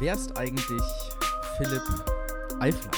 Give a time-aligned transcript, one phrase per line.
[0.00, 0.80] Wer ist eigentlich
[1.58, 1.82] Philipp
[2.58, 2.90] Eifler?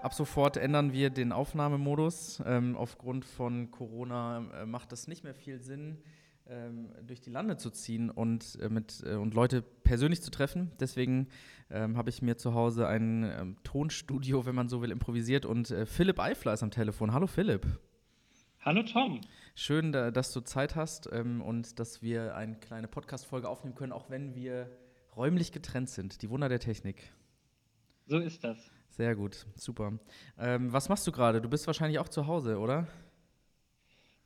[0.00, 2.40] Ab sofort ändern wir den Aufnahmemodus.
[2.46, 5.98] Ähm, aufgrund von Corona äh, macht es nicht mehr viel Sinn,
[6.46, 10.70] ähm, durch die Lande zu ziehen und, äh, mit, äh, und Leute persönlich zu treffen.
[10.78, 11.26] Deswegen
[11.68, 15.72] ähm, habe ich mir zu Hause ein ähm, Tonstudio, wenn man so will, improvisiert und
[15.72, 17.12] äh, Philipp Eifler ist am Telefon.
[17.12, 17.66] Hallo Philipp.
[18.60, 19.20] Hallo Tom.
[19.60, 23.90] Schön, da, dass du Zeit hast ähm, und dass wir eine kleine Podcast-Folge aufnehmen können,
[23.90, 24.70] auch wenn wir
[25.16, 26.22] räumlich getrennt sind.
[26.22, 27.12] Die Wunder der Technik.
[28.06, 28.70] So ist das.
[28.90, 29.98] Sehr gut, super.
[30.38, 31.40] Ähm, was machst du gerade?
[31.40, 32.86] Du bist wahrscheinlich auch zu Hause, oder?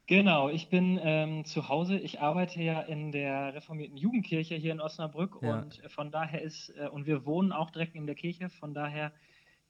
[0.07, 1.97] Genau, ich bin ähm, zu Hause.
[1.97, 5.61] Ich arbeite ja in der reformierten Jugendkirche hier in Osnabrück Ja.
[5.61, 9.13] und von daher ist, äh, und wir wohnen auch direkt in der Kirche, von daher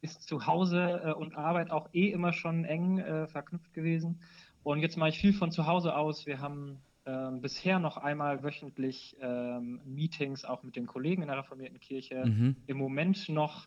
[0.01, 4.21] ist zu Hause äh, und Arbeit auch eh immer schon eng äh, verknüpft gewesen.
[4.62, 6.27] Und jetzt mache ich viel von zu Hause aus.
[6.27, 11.38] Wir haben ähm, bisher noch einmal wöchentlich ähm, Meetings auch mit den Kollegen in der
[11.38, 12.24] reformierten Kirche.
[12.24, 12.57] Mhm.
[12.66, 13.66] Im Moment noch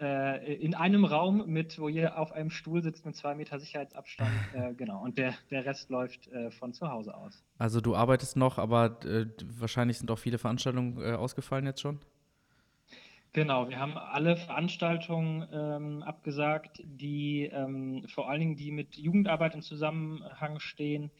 [0.00, 4.30] äh, in einem Raum mit, wo ihr auf einem Stuhl sitzt mit zwei Meter Sicherheitsabstand.
[4.54, 5.02] Äh, genau.
[5.02, 7.44] Und der, der Rest läuft äh, von zu Hause aus.
[7.58, 9.26] Also du arbeitest noch, aber äh,
[9.58, 12.00] wahrscheinlich sind auch viele Veranstaltungen äh, ausgefallen jetzt schon.
[13.32, 19.54] Genau, wir haben alle Veranstaltungen ähm, abgesagt, die ähm, vor allen Dingen die mit Jugendarbeit
[19.54, 21.12] im Zusammenhang stehen.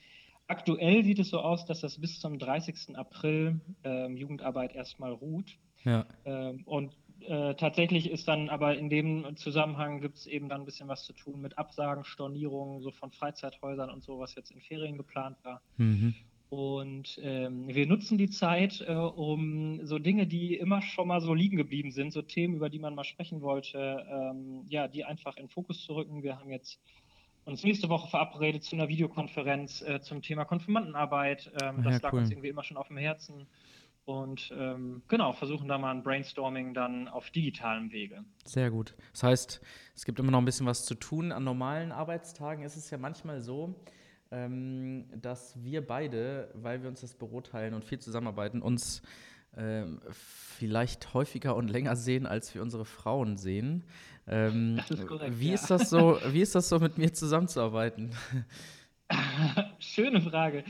[0.48, 2.96] Aktuell sieht es so aus, dass das bis zum 30.
[2.96, 5.56] April ähm, Jugendarbeit erstmal ruht.
[5.84, 6.04] Ja.
[6.24, 10.64] Ähm, und äh, tatsächlich ist dann aber in dem Zusammenhang gibt es eben dann ein
[10.64, 14.60] bisschen was zu tun mit Absagen, Stornierungen, so von Freizeithäusern und so, was jetzt in
[14.60, 15.62] Ferien geplant war.
[15.76, 16.14] Mhm.
[16.50, 21.32] Und ähm, wir nutzen die Zeit, äh, um so Dinge, die immer schon mal so
[21.32, 25.36] liegen geblieben sind, so Themen, über die man mal sprechen wollte, ähm, ja, die einfach
[25.36, 26.24] in den Fokus zu rücken.
[26.24, 26.80] Wir haben jetzt
[27.44, 31.52] uns nächste Woche verabredet zu einer Videokonferenz äh, zum Thema Konfirmandenarbeit.
[31.62, 32.18] Ähm, Ah, das ja, lag cool.
[32.18, 33.46] uns irgendwie immer schon auf dem Herzen.
[34.04, 38.24] Und ähm, genau, versuchen da mal ein Brainstorming dann auf digitalem Wege.
[38.44, 38.96] Sehr gut.
[39.12, 39.60] Das heißt,
[39.94, 41.30] es gibt immer noch ein bisschen was zu tun.
[41.30, 43.76] An normalen Arbeitstagen ist es ja manchmal so,
[44.30, 49.02] ähm, dass wir beide, weil wir uns das Büro teilen und viel zusammenarbeiten, uns
[49.56, 53.84] ähm, vielleicht häufiger und länger sehen, als wir unsere Frauen sehen.
[54.28, 55.54] Ähm, Das ist korrekt, wie ja.
[55.54, 56.18] ist das so?
[56.30, 58.12] Wie ist das so, mit mir zusammenzuarbeiten?
[59.80, 60.62] Schöne Frage.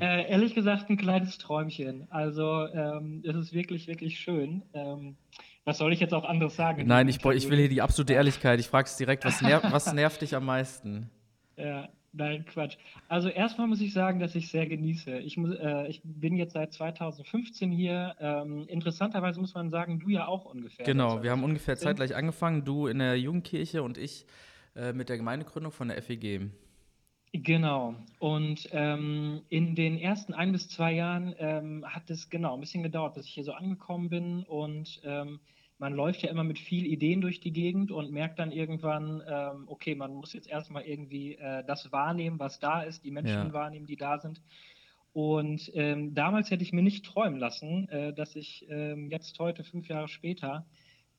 [0.00, 2.06] Äh, ehrlich gesagt, ein kleines Träumchen.
[2.10, 4.62] Also, ähm, es ist wirklich, wirklich schön.
[4.72, 5.16] Ähm,
[5.64, 6.80] was soll ich jetzt auch anderes sagen?
[6.80, 8.60] in Nein, ich, ich will hier die absolute Ehrlichkeit.
[8.60, 9.26] Ich frage es direkt.
[9.26, 11.10] Was, ner was nervt dich am meisten?
[11.56, 12.76] Ja, nein, Quatsch.
[13.08, 15.18] Also erstmal muss ich sagen, dass ich sehr genieße.
[15.18, 18.14] Ich, muss, äh, ich bin jetzt seit 2015 hier.
[18.20, 20.86] Ähm, interessanterweise muss man sagen, du ja auch ungefähr.
[20.86, 21.88] Genau, seit wir haben ungefähr 2015.
[21.88, 22.64] zeitgleich angefangen.
[22.64, 24.26] Du in der Jugendkirche und ich
[24.74, 26.50] äh, mit der Gemeindegründung von der FEG.
[27.32, 27.94] Genau.
[28.18, 32.82] Und ähm, in den ersten ein bis zwei Jahren ähm, hat es genau ein bisschen
[32.82, 34.44] gedauert, bis ich hier so angekommen bin.
[34.44, 35.40] Und ähm,
[35.82, 39.64] man läuft ja immer mit viel Ideen durch die Gegend und merkt dann irgendwann, ähm,
[39.66, 43.52] okay, man muss jetzt erstmal irgendwie äh, das wahrnehmen, was da ist, die Menschen Ja.
[43.52, 44.42] wahrnehmen, die da sind.
[45.12, 49.64] Und ähm, damals hätte ich mir nicht träumen lassen, äh, dass ich ähm, jetzt heute,
[49.64, 50.68] fünf Jahre später,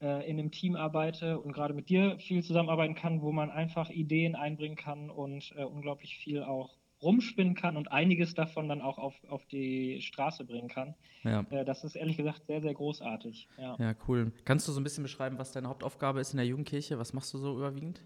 [0.01, 3.89] äh, in einem Team arbeite und gerade mit dir viel zusammenarbeiten kann, wo man einfach
[3.89, 8.97] Ideen einbringen kann und äh, unglaublich viel auch rumspinnen kann und einiges davon dann auch
[8.97, 10.95] auf, auf die Straße bringen kann.
[11.23, 11.45] Ja.
[11.49, 13.47] Äh, das ist ehrlich gesagt sehr, sehr großartig.
[13.57, 13.75] Ja.
[13.79, 14.31] Ja, cool.
[14.45, 16.97] Kannst du so ein bisschen beschreiben, was deine Hauptaufgabe ist in der Jugendkirche?
[16.99, 18.01] Was machst du so überwiegend?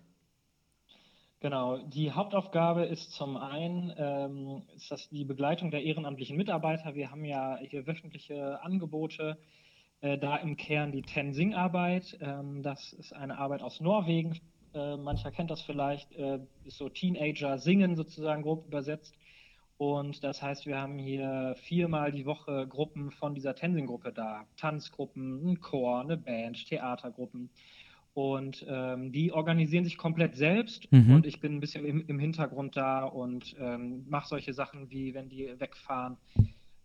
[1.40, 6.96] Genau, die Hauptaufgabe ist zum einen ähm, ist das die Begleitung der ehrenamtlichen Mitarbeiter.
[6.96, 9.38] Wir haben ja hier wöchentliche Angebote,
[10.02, 12.18] äh, da im Kern die Tensing-Arbeit.
[12.22, 14.40] Ähm, das ist eine Arbeit aus Norwegen.
[14.74, 19.16] Äh, mancher kennt das vielleicht, äh, ist so Teenager singen sozusagen grob übersetzt.
[19.78, 24.46] Und das heißt, wir haben hier viermal die Woche Gruppen von dieser Tensing-Gruppe da.
[24.58, 27.50] Tanzgruppen, ein Chor, eine Band, Theatergruppen.
[28.16, 31.18] Und ähm, die organisieren sich komplett selbst Mhm.
[31.18, 35.14] und ich bin ein bisschen im, im Hintergrund da und ähm, mache solche Sachen wie,
[35.14, 36.18] wenn die wegfahren,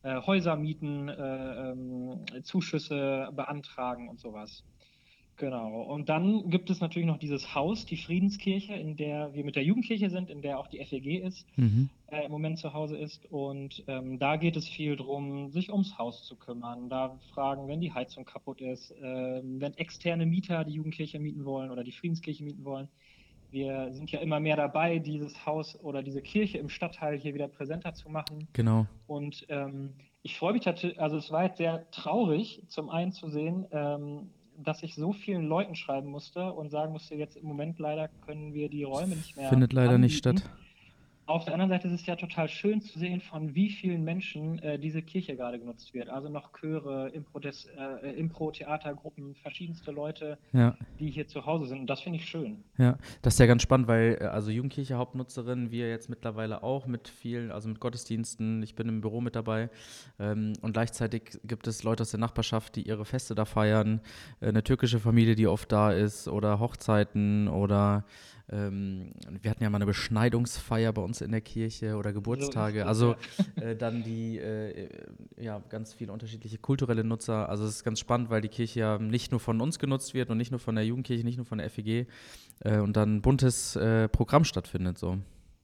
[0.03, 4.63] äh, Häuser mieten, äh, ähm, Zuschüsse beantragen und sowas.
[5.39, 5.83] Genau.
[5.83, 9.65] Und dann gibt es natürlich noch dieses Haus, die Friedenskirche, in der wir mit der
[9.65, 11.89] Jugendkirche sind, in der auch die FEG ist Mhm.
[12.09, 13.25] äh, im Moment zu Hause ist.
[13.31, 16.89] Und ähm, da geht es viel darum, sich ums Haus zu kümmern.
[16.89, 21.71] Da fragen, wenn die Heizung kaputt ist, ähm, wenn externe Mieter die Jugendkirche mieten wollen
[21.71, 22.89] oder die Friedenskirche mieten wollen.
[23.51, 27.49] Wir sind ja immer mehr dabei, dieses Haus oder diese Kirche im Stadtteil hier wieder
[27.49, 28.49] präsenter zu machen.
[28.55, 28.87] Genau.
[29.07, 33.67] Und ähm, ich freue mich also es war jetzt sehr traurig, zum einen zu sehen,
[33.73, 38.09] ähm, dass ich so vielen Leuten schreiben musste und sagen musste, jetzt im Moment leider
[38.27, 39.49] können wir die Räume nicht mehr.
[39.49, 40.47] Findet leider nicht anbieten.
[40.47, 40.62] statt.
[41.27, 44.59] Auf der anderen Seite ist es ja total schön zu sehen, von wie vielen Menschen
[44.59, 46.09] äh, diese Kirche gerade genutzt wird.
[46.09, 50.77] Also noch Chöre, äh, Impro-Theatergruppen, verschiedenste Leute, ja.
[50.99, 51.79] die hier zu Hause sind.
[51.79, 52.65] Und das finde ich schön.
[52.77, 56.87] Ja, das ist ja ganz spannend, weil äh, also Jugendkirche Hauptnutzerin, wir jetzt mittlerweile auch
[56.87, 59.71] mit vielen, also mit Gottesdiensten, ich bin im Büro mit dabei.
[60.19, 64.01] Ähm, und gleichzeitig gibt es Leute aus der Nachbarschaft, die ihre Feste da feiern,
[64.41, 68.05] äh, eine türkische Familie, die oft da ist, oder Hochzeiten oder
[68.51, 72.81] ähm, wir hatten ja mal eine Beschneidungsfeier bei uns in der Kirche oder Geburtstage.
[72.81, 73.17] So also
[73.57, 74.89] äh, dann die, äh,
[75.41, 77.49] ja, ganz viele unterschiedliche kulturelle Nutzer.
[77.49, 80.31] Also es ist ganz spannend, weil die Kirche ja nicht nur von uns genutzt wird
[80.31, 82.07] und nicht nur von der Jugendkirche, nicht nur von der FEG
[82.61, 84.99] äh, und dann ein buntes äh, Programm stattfindet.
[84.99, 85.19] So.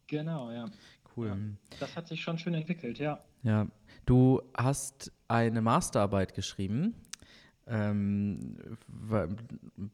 [0.06, 0.66] Genau, ja.
[1.16, 1.28] Cool.
[1.28, 1.36] Ja,
[1.80, 3.20] das hat sich schon schön entwickelt, ja.
[3.42, 3.66] Ja.
[4.06, 6.94] Du hast eine Masterarbeit geschrieben
[7.68, 8.56] ähm,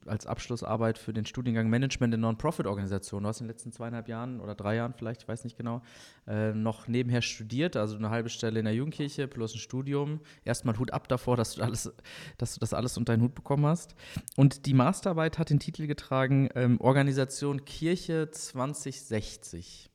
[0.07, 3.25] als Abschlussarbeit für den Studiengang Management in Non-Profit-Organisationen.
[3.25, 5.83] Du hast in den letzten zweieinhalb Jahren oder drei Jahren vielleicht, ich weiß nicht genau,
[6.27, 10.21] äh, noch nebenher studiert, also eine halbe Stelle in der Jugendkirche plus ein Studium.
[10.45, 11.93] Erstmal Hut ab davor, dass du, alles,
[12.39, 13.95] dass du das alles unter deinen Hut bekommen hast.
[14.37, 19.91] Und die Masterarbeit hat den Titel getragen ähm, Organisation Kirche 2060.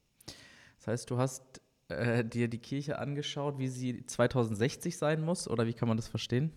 [0.77, 5.65] Das heißt, du hast äh, dir die Kirche angeschaut, wie sie 2060 sein muss, oder
[5.65, 6.51] wie kann man das verstehen?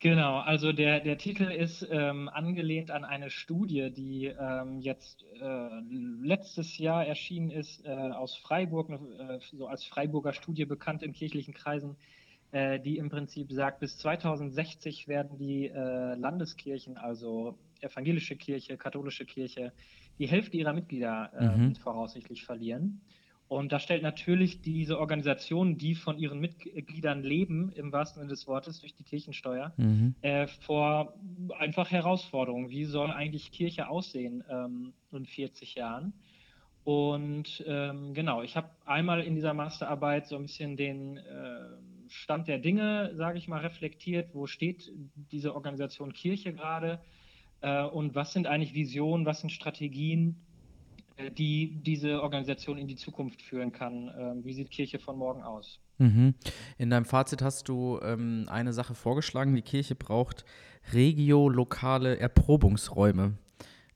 [0.00, 5.68] Genau, also der, der Titel ist ähm, angelehnt an eine Studie, die ähm, jetzt äh,
[6.20, 11.54] letztes Jahr erschienen ist, äh, aus Freiburg, äh, so als Freiburger Studie bekannt in kirchlichen
[11.54, 11.96] Kreisen,
[12.52, 19.24] äh, die im Prinzip sagt, bis 2060 werden die äh, Landeskirchen, also evangelische Kirche, katholische
[19.24, 19.72] Kirche,
[20.18, 21.74] die Hälfte ihrer Mitglieder ähm, mhm.
[21.76, 23.00] voraussichtlich verlieren.
[23.46, 28.46] Und da stellt natürlich diese Organisation, die von ihren Mitgliedern leben, im wahrsten Sinne des
[28.46, 30.14] Wortes, durch die Kirchensteuer, mhm.
[30.22, 31.14] äh, vor
[31.58, 32.70] einfach Herausforderungen.
[32.70, 36.14] Wie soll eigentlich Kirche aussehen ähm, in 40 Jahren?
[36.84, 41.22] Und ähm, genau, ich habe einmal in dieser Masterarbeit so ein bisschen den äh,
[42.08, 44.34] Stand der Dinge, sage ich mal, reflektiert.
[44.34, 44.92] Wo steht
[45.32, 47.00] diese Organisation Kirche gerade?
[47.60, 50.43] Äh, und was sind eigentlich Visionen, was sind Strategien?
[51.16, 54.10] Äh, die diese Organisation in die Zukunft führen kann.
[54.18, 55.80] Ähm, wie sieht Kirche von morgen aus?
[55.98, 56.34] Mhm.
[56.76, 60.44] In deinem Fazit hast du ähm, eine Sache vorgeschlagen, die Kirche braucht
[60.92, 63.34] regiolokale Erprobungsräume.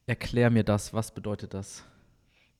[0.06, 1.84] Erklär mir das, was bedeutet das?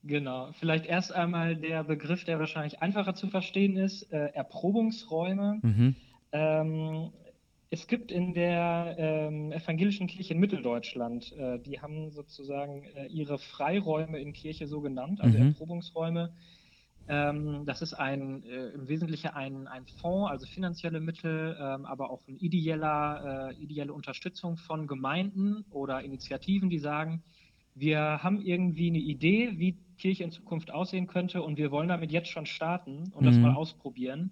[0.03, 5.59] Genau, vielleicht erst einmal der Begriff, der wahrscheinlich einfacher zu verstehen ist, äh, Erprobungsräume.
[5.61, 5.95] Mhm.
[6.31, 7.11] Ähm,
[7.71, 13.37] es gibt in der ähm, evangelischen Kirche in Mitteldeutschland, äh, die haben sozusagen äh, ihre
[13.37, 15.49] Freiräume in Kirche so genannt, also mhm.
[15.49, 16.33] Erprobungsräume.
[17.07, 22.09] Ähm, das ist ein, äh, im Wesentlichen ein, ein Fonds, also finanzielle Mittel, ähm, aber
[22.09, 27.21] auch eine ideeller, äh, ideelle Unterstützung von Gemeinden oder Initiativen, die sagen,
[27.75, 32.11] wir haben irgendwie eine Idee, wie Kirche in Zukunft aussehen könnte und wir wollen damit
[32.11, 33.25] jetzt schon starten und mhm.
[33.25, 34.31] das mal ausprobieren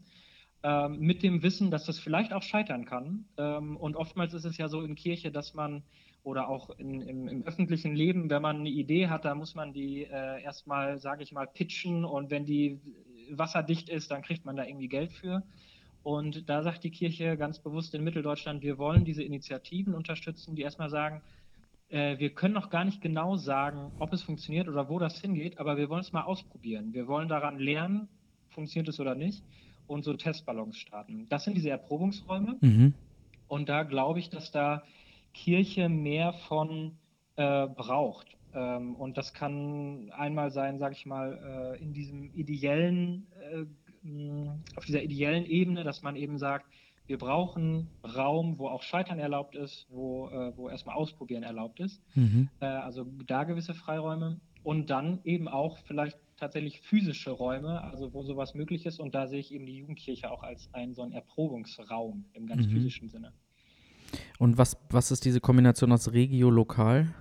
[0.67, 3.23] ähm, mit dem Wissen, dass das vielleicht auch scheitern kann.
[3.37, 5.81] Ähm, und oftmals ist es ja so in Kirche, dass man
[6.23, 9.71] oder auch in, im, im, öffentlichen Leben, wenn man eine Idee hat, da muss man
[9.71, 12.81] die äh, erstmal, sage ich mal, pitchen und wenn die
[13.31, 15.41] wasserdicht ist, dann kriegt man da irgendwie Geld für.
[16.03, 20.63] Und da sagt die Kirche ganz bewusst in Mitteldeutschland, wir wollen diese Initiativen unterstützen, die
[20.63, 21.21] erstmal sagen,
[21.87, 25.59] äh, wir können noch gar nicht genau sagen, ob es funktioniert oder wo das hingeht,
[25.59, 26.91] aber wir wollen es mal ausprobieren.
[26.91, 28.09] Wir wollen daran lernen,
[28.49, 29.45] funktioniert es oder nicht
[29.87, 31.27] und so Testballons starten.
[31.29, 32.57] Das sind diese Erprobungsräume.
[32.61, 32.93] Mhm.
[33.47, 34.83] Und da glaube ich, dass da
[35.33, 36.97] Kirche mehr von
[37.35, 38.27] äh, braucht.
[38.53, 43.65] Ähm, und das kann einmal sein, sage ich mal, äh, in diesem ideellen, äh,
[44.75, 46.65] auf dieser ideellen Ebene, dass man eben sagt,
[47.07, 52.01] wir brauchen Raum, wo auch Scheitern erlaubt ist, wo, äh, wo erstmal Ausprobieren erlaubt ist.
[52.15, 52.49] Mhm.
[52.59, 54.39] Äh, also da gewisse Freiräume.
[54.63, 58.99] Und dann eben auch vielleicht tatsächlich physische Räume, also wo sowas möglich ist.
[58.99, 62.67] Und da sehe ich eben die Jugendkirche auch als einen so einen Erprobungsraum im ganz
[62.67, 62.71] mhm.
[62.71, 63.33] physischen Sinne.
[64.39, 67.13] Und was, was ist diese Kombination aus Regio-Lokal?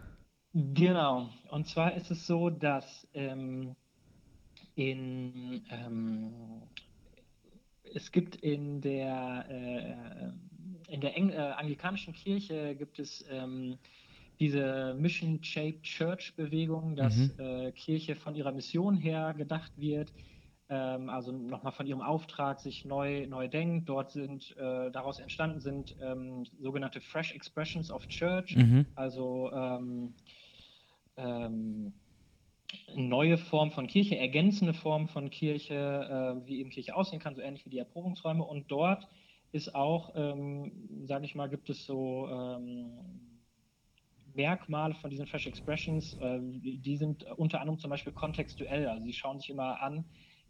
[0.53, 1.29] Genau.
[1.51, 3.75] Und zwar ist es so, dass ähm,
[4.75, 6.33] in, ähm,
[7.95, 13.79] es gibt in der, äh, in der Eng äh, anglikanischen Kirche gibt es ähm,
[14.39, 17.33] diese Mission Shaped Church Bewegung, dass mhm.
[17.39, 20.13] äh, Kirche von ihrer Mission her gedacht wird,
[20.69, 23.89] ähm, also nochmal von ihrem Auftrag sich neu, neu denkt.
[23.89, 28.87] Dort sind äh, daraus entstanden sind ähm, sogenannte Fresh Expressions of Church, mhm.
[28.95, 30.15] also ähm,
[31.17, 31.93] ähm
[32.95, 37.41] neue Form von Kirche, ergänzende Form von Kirche, äh, wie eben Kirche aussehen kann, so
[37.41, 38.43] ähnlich wie die Erprobungsräume.
[38.45, 39.07] Und dort
[39.53, 40.73] ist auch, ähm,
[41.05, 42.91] sage ich mal, gibt es so ähm,
[44.37, 48.87] Merkmale von diesen Fresh Expressions, äh, die sind unter anderem zum Beispiel kontextuell.
[48.87, 50.05] Also sie schauen sich immer an,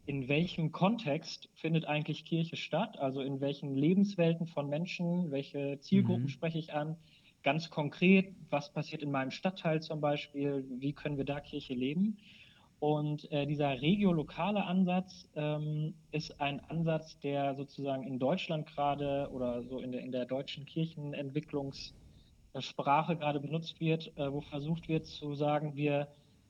[0.07, 6.25] in welchem Kontext findet eigentlich Kirche statt, also in welchen Lebenswelten von Menschen, welche Zielgruppen
[6.25, 6.29] mhm.
[6.29, 6.97] spreche ich an,
[7.43, 12.19] ganz konkret, was passiert in meinem Stadtteil zum Beispiel, wie können wir da Kirche leben.
[12.79, 19.63] Und äh, dieser regiolokale Ansatz ähm, ist ein Ansatz, der sozusagen in Deutschland gerade oder
[19.65, 20.67] so in der, in der deutschen
[22.57, 26.09] Kirchenentwicklungssprache gerade benutzt wird, äh, wo versucht wird zu sagen, wir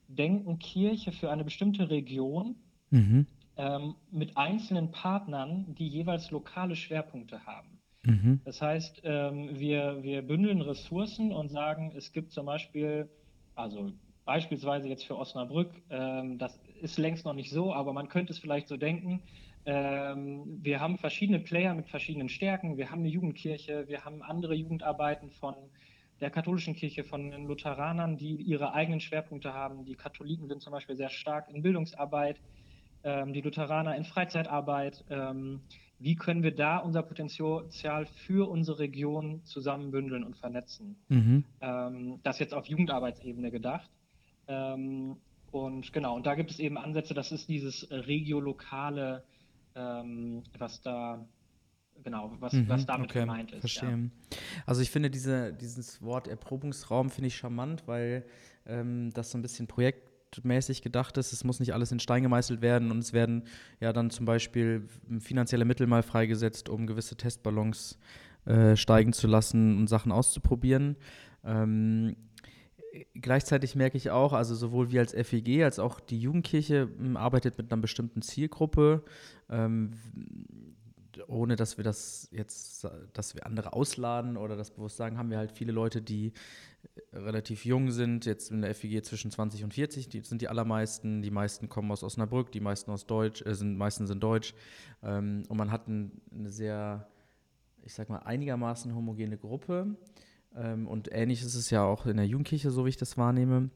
[0.09, 2.57] denken Kirche für eine bestimmte Region
[2.91, 3.27] mhm.
[3.57, 7.81] ähm, mit einzelnen Partnern, die jeweils lokale Schwerpunkte haben.
[8.05, 8.41] Mhm.
[8.45, 13.09] Das heißt, ähm, wir, wir bündeln Ressourcen und sagen, es gibt zum Beispiel,
[13.57, 13.91] also
[14.25, 18.39] beispielsweise jetzt für Osnabrück, ähm, das ist längst noch nicht so, aber man könnte es
[18.39, 19.23] vielleicht so denken.
[19.65, 22.77] Ähm, wir haben verschiedene Player mit verschiedenen Stärken.
[22.77, 25.57] Wir haben eine Jugendkirche, wir haben andere Jugendarbeiten von
[26.21, 29.85] der katholischen Kirche, von den Lutheranern, die ihre eigenen Schwerpunkte haben.
[29.85, 32.41] Die Katholiken sind zum Beispiel sehr stark in Bildungsarbeit,
[33.05, 35.05] ähm, die Lutheraner in Freizeitarbeit.
[35.11, 35.61] Ähm,
[35.99, 40.97] wie können wir da unser Potenzial für unsere Region zusammenbündeln und vernetzen?
[41.09, 41.45] Mhm.
[41.61, 43.91] Ähm, das jetzt auf Jugendarbeitsebene gedacht.
[44.49, 45.17] Ähm,
[45.51, 49.25] und genau, und da gibt es eben Ansätze, das ist dieses regiolokale,
[49.75, 51.27] ähm, was da
[52.03, 53.61] genau, was, mhm, was damit okay, gemeint ist.
[53.61, 53.91] Verstehe.
[53.91, 54.39] Ja.
[54.67, 58.25] Also ich finde diese, dieses Wort Erprobungsraum finde ich charmant, weil
[58.67, 61.33] ähm, das so ein bisschen projektmäßig gedacht ist.
[61.33, 63.45] Es muss nicht alles in Stein gemeißelt werden und es werden
[63.81, 64.89] ja dann zum Beispiel
[65.21, 67.99] finanzielle Mittel mal freigesetzt, um gewisse Testballons
[68.47, 70.97] äh, steigen zu lassen und Sachen auszuprobieren.
[71.45, 72.17] Ähm,
[73.15, 77.59] gleichzeitig merke ich auch, also sowohl wir als FEG als auch die Jugendkirche hm, arbeitet
[77.59, 79.05] mit einer bestimmten Zielgruppe,
[79.51, 79.93] ähm,
[81.29, 85.39] ohne dass wir das jetzt, dass wir andere ausladen oder das bewusst sagen, haben wir
[85.39, 86.33] halt viele Leute, die
[87.13, 91.23] relativ jung sind, jetzt in der FEG zwischen 20 und 40, die sind die allermeisten,
[91.23, 94.55] die meisten kommen aus Osnabrück, die meisten aus Deutsch, äh, sind, meisten sind Deutsch.
[95.03, 97.09] Ähm, und man hat ein, eine sehr,
[97.83, 99.97] ich sag mal, einigermaßen homogene Gruppe.
[100.55, 103.71] Ähm, und ähnlich ist es ja auch in der Jugendkirche, so wie ich das wahrnehme.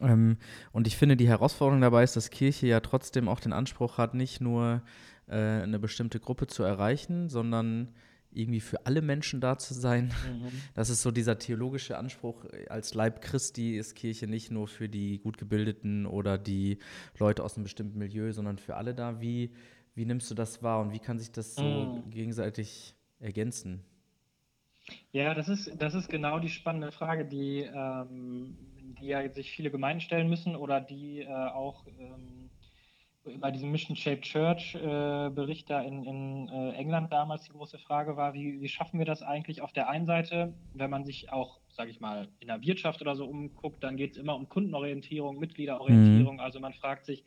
[0.00, 0.36] Ähm,
[0.72, 4.14] und ich finde, die Herausforderung dabei ist, dass Kirche ja trotzdem auch den Anspruch hat,
[4.14, 4.82] nicht nur
[5.32, 7.94] äh, eine bestimmte Gruppe zu erreichen, sondern
[8.34, 10.12] irgendwie für alle Menschen da zu sein.
[10.26, 10.48] Mhm.
[10.74, 12.44] Das ist so dieser theologische Anspruch.
[12.68, 16.78] Als Leib Christi ist Kirche nicht nur für die gut gebildeten oder die
[17.18, 19.20] Leute aus einem bestimmten Milieu, sondern für alle da.
[19.20, 19.52] Wie,
[19.94, 22.10] wie nimmst du das wahr und wie kann sich das so mhm.
[22.10, 23.84] gegenseitig ergänzen?
[25.12, 28.56] Ja, das ist, das ist genau die spannende Frage, die, ähm,
[29.00, 32.41] die ja sich viele Gemeinden stellen müssen oder die äh, auch ähm,
[33.38, 37.78] bei diesem Mission Shaped Church äh, Bericht da in, in äh, England damals die große
[37.78, 41.32] Frage war, wie, wie schaffen wir das eigentlich auf der einen Seite, wenn man sich
[41.32, 44.48] auch, sage ich mal, in der Wirtschaft oder so umguckt, dann geht es immer um
[44.48, 46.36] Kundenorientierung, Mitgliederorientierung.
[46.36, 46.40] Mhm.
[46.40, 47.24] Also man fragt sich,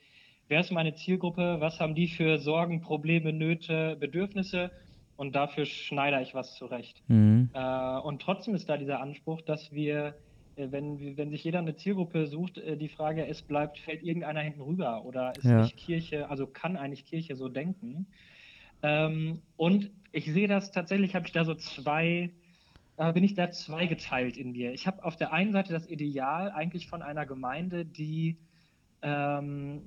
[0.50, 4.72] wer ist meine Zielgruppe, was haben die für Sorgen, Probleme, Nöte, Bedürfnisse
[5.16, 7.02] und dafür schneide ich was zurecht.
[7.08, 7.50] Mhm.
[7.54, 10.16] Äh, und trotzdem ist da dieser Anspruch, dass wir,
[10.56, 14.62] wenn, wenn sich jeder eine Zielgruppe sucht, äh, die Frage, es bleibt, fällt irgendeiner hinten
[14.62, 15.62] rüber oder ist ja.
[15.62, 18.08] nicht Kirche, also kann eigentlich Kirche so denken?
[18.82, 22.32] Ähm, und ich sehe das tatsächlich, habe ich da so zwei,
[22.98, 24.74] äh, bin ich da zweigeteilt in mir.
[24.74, 28.38] Ich habe auf der einen Seite das Ideal eigentlich von einer Gemeinde, die
[29.02, 29.82] ähm,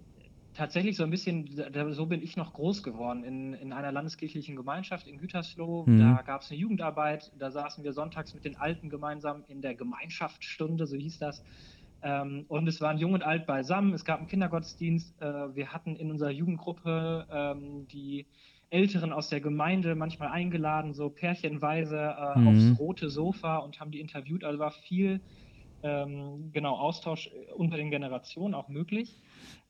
[0.59, 1.49] tatsächlich so ein bisschen,
[1.93, 5.85] so bin ich noch groß geworden in, in einer landeskirchlichen Gemeinschaft in Gütersloh.
[5.87, 6.01] Mhm.
[6.01, 9.77] Da gab es eine Jugendarbeit, da saßen wir sonntags mit den Alten gemeinsam in der
[9.77, 11.45] Gemeinschaftsstunde, so hieß das.
[12.03, 15.95] Ähm, und es waren Jung und Alt beisammen, es gab einen Kindergottesdienst, äh, wir hatten
[15.95, 18.27] in unserer Jugendgruppe ähm, die
[18.71, 22.49] Älteren aus der Gemeinde manchmal eingeladen, so pärchenweise äh, mhm.
[22.49, 24.43] aufs rote Sofa und haben die interviewt.
[24.43, 25.21] Also war viel
[25.85, 29.17] ähm, genau Austausch unter den Generationen auch möglich.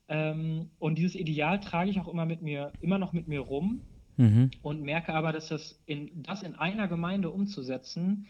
[0.08, 3.82] Ähm, und dieses Ideal trage ich auch immer mit mir, immer noch mit mir rum
[4.16, 4.50] mhm.
[4.62, 8.26] und merke aber, dass das in, das in einer Gemeinde umzusetzen,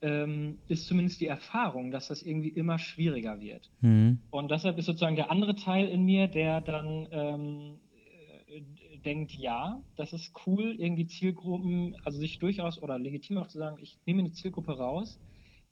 [0.00, 3.68] ähm, ist zumindest die Erfahrung, dass das irgendwie immer schwieriger wird.
[3.80, 4.20] Mhm.
[4.30, 7.80] Und deshalb ist sozusagen der andere Teil in mir, der dann ähm,
[8.46, 13.58] äh, denkt, ja, das ist cool, irgendwie Zielgruppen, also sich durchaus oder legitim auch zu
[13.58, 15.18] sagen, ich nehme eine Zielgruppe raus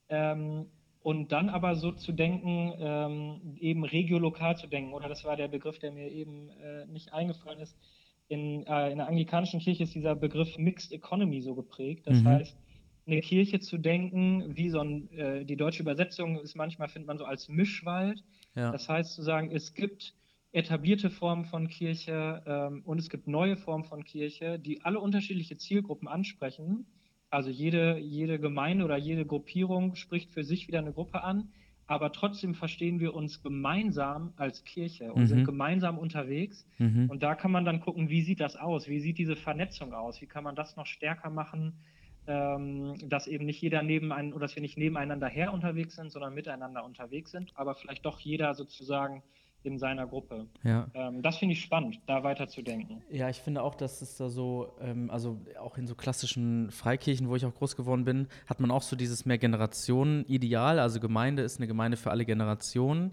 [0.08, 0.66] ähm,
[1.06, 5.46] und dann aber so zu denken, ähm, eben regiolokal zu denken, oder das war der
[5.46, 7.78] Begriff, der mir eben äh, nicht eingefallen ist.
[8.26, 12.08] In, äh, in der anglikanischen Kirche ist dieser Begriff Mixed Economy so geprägt.
[12.08, 12.26] Das mhm.
[12.26, 12.58] heißt,
[13.06, 17.18] eine Kirche zu denken, wie so ein, äh, die deutsche Übersetzung ist manchmal, findet man
[17.18, 18.24] so als Mischwald.
[18.56, 18.72] Ja.
[18.72, 20.12] Das heißt zu sagen, es gibt
[20.50, 25.56] etablierte Formen von Kirche ähm, und es gibt neue Formen von Kirche, die alle unterschiedliche
[25.56, 26.84] Zielgruppen ansprechen
[27.30, 31.52] Also jede, jede Gemeinde oder jede Gruppierung spricht für sich wieder eine Gruppe an,
[31.86, 35.26] aber trotzdem verstehen wir uns gemeinsam als Kirche und Mhm.
[35.26, 36.66] sind gemeinsam unterwegs.
[36.78, 37.06] Mhm.
[37.06, 38.88] Und da kann man dann gucken, wie sieht das aus?
[38.88, 40.20] Wie sieht diese Vernetzung aus?
[40.20, 41.78] Wie kann man das noch stärker machen,
[42.26, 46.10] ähm, dass eben nicht jeder neben einen oder dass wir nicht nebeneinander her unterwegs sind,
[46.10, 49.22] sondern miteinander unterwegs sind, aber vielleicht doch jeder sozusagen
[49.66, 50.46] in seiner Gruppe.
[50.62, 50.88] Ja.
[50.94, 53.02] Ähm, das finde ich spannend, da weiter zu denken.
[53.10, 57.28] Ja, ich finde auch, dass es da so, ähm, also auch in so klassischen Freikirchen,
[57.28, 60.78] wo ich auch groß geworden bin, hat man auch so dieses mehr Generationen-Ideal.
[60.78, 63.12] Also Gemeinde ist eine Gemeinde für alle Generationen.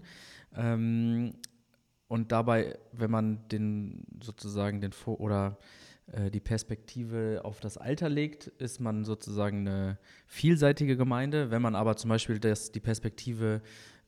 [0.56, 1.32] Ähm,
[2.08, 5.58] und dabei, wenn man den sozusagen den Vor- oder
[6.12, 11.50] äh, die Perspektive auf das Alter legt, ist man sozusagen eine vielseitige Gemeinde.
[11.50, 13.62] Wenn man aber zum Beispiel das, die Perspektive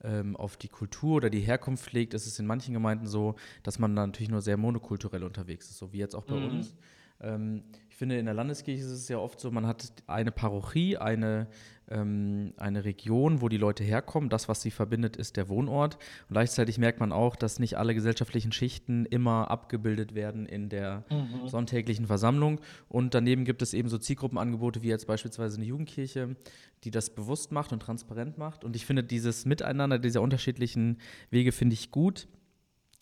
[0.07, 3.79] ähm, auf die Kultur oder die Herkunft legt, ist es in manchen Gemeinden so, dass
[3.79, 6.45] man da natürlich nur sehr monokulturell unterwegs ist, so wie jetzt auch bei Mhm.
[6.45, 6.77] uns.
[7.21, 10.97] Ähm, ich finde, in der Landeskirche ist es ja oft so, man hat eine Parochie,
[10.99, 11.49] eine,
[11.89, 14.29] ähm, eine Region, wo die Leute herkommen.
[14.29, 15.95] Das, was sie verbindet, ist der Wohnort.
[16.29, 21.05] Und gleichzeitig merkt man auch, dass nicht alle gesellschaftlichen Schichten immer abgebildet werden in der
[21.11, 21.49] Mhm.
[21.49, 22.61] sonntäglichen Versammlung.
[22.89, 26.37] Und daneben gibt es eben so Zielgruppenangebote wie jetzt beispielsweise eine Jugendkirche,
[26.85, 28.65] die das bewusst macht und transparent macht.
[28.65, 30.99] Und ich finde dieses Miteinander dieser unterschiedlichen
[31.31, 32.27] Wege finde ich gut.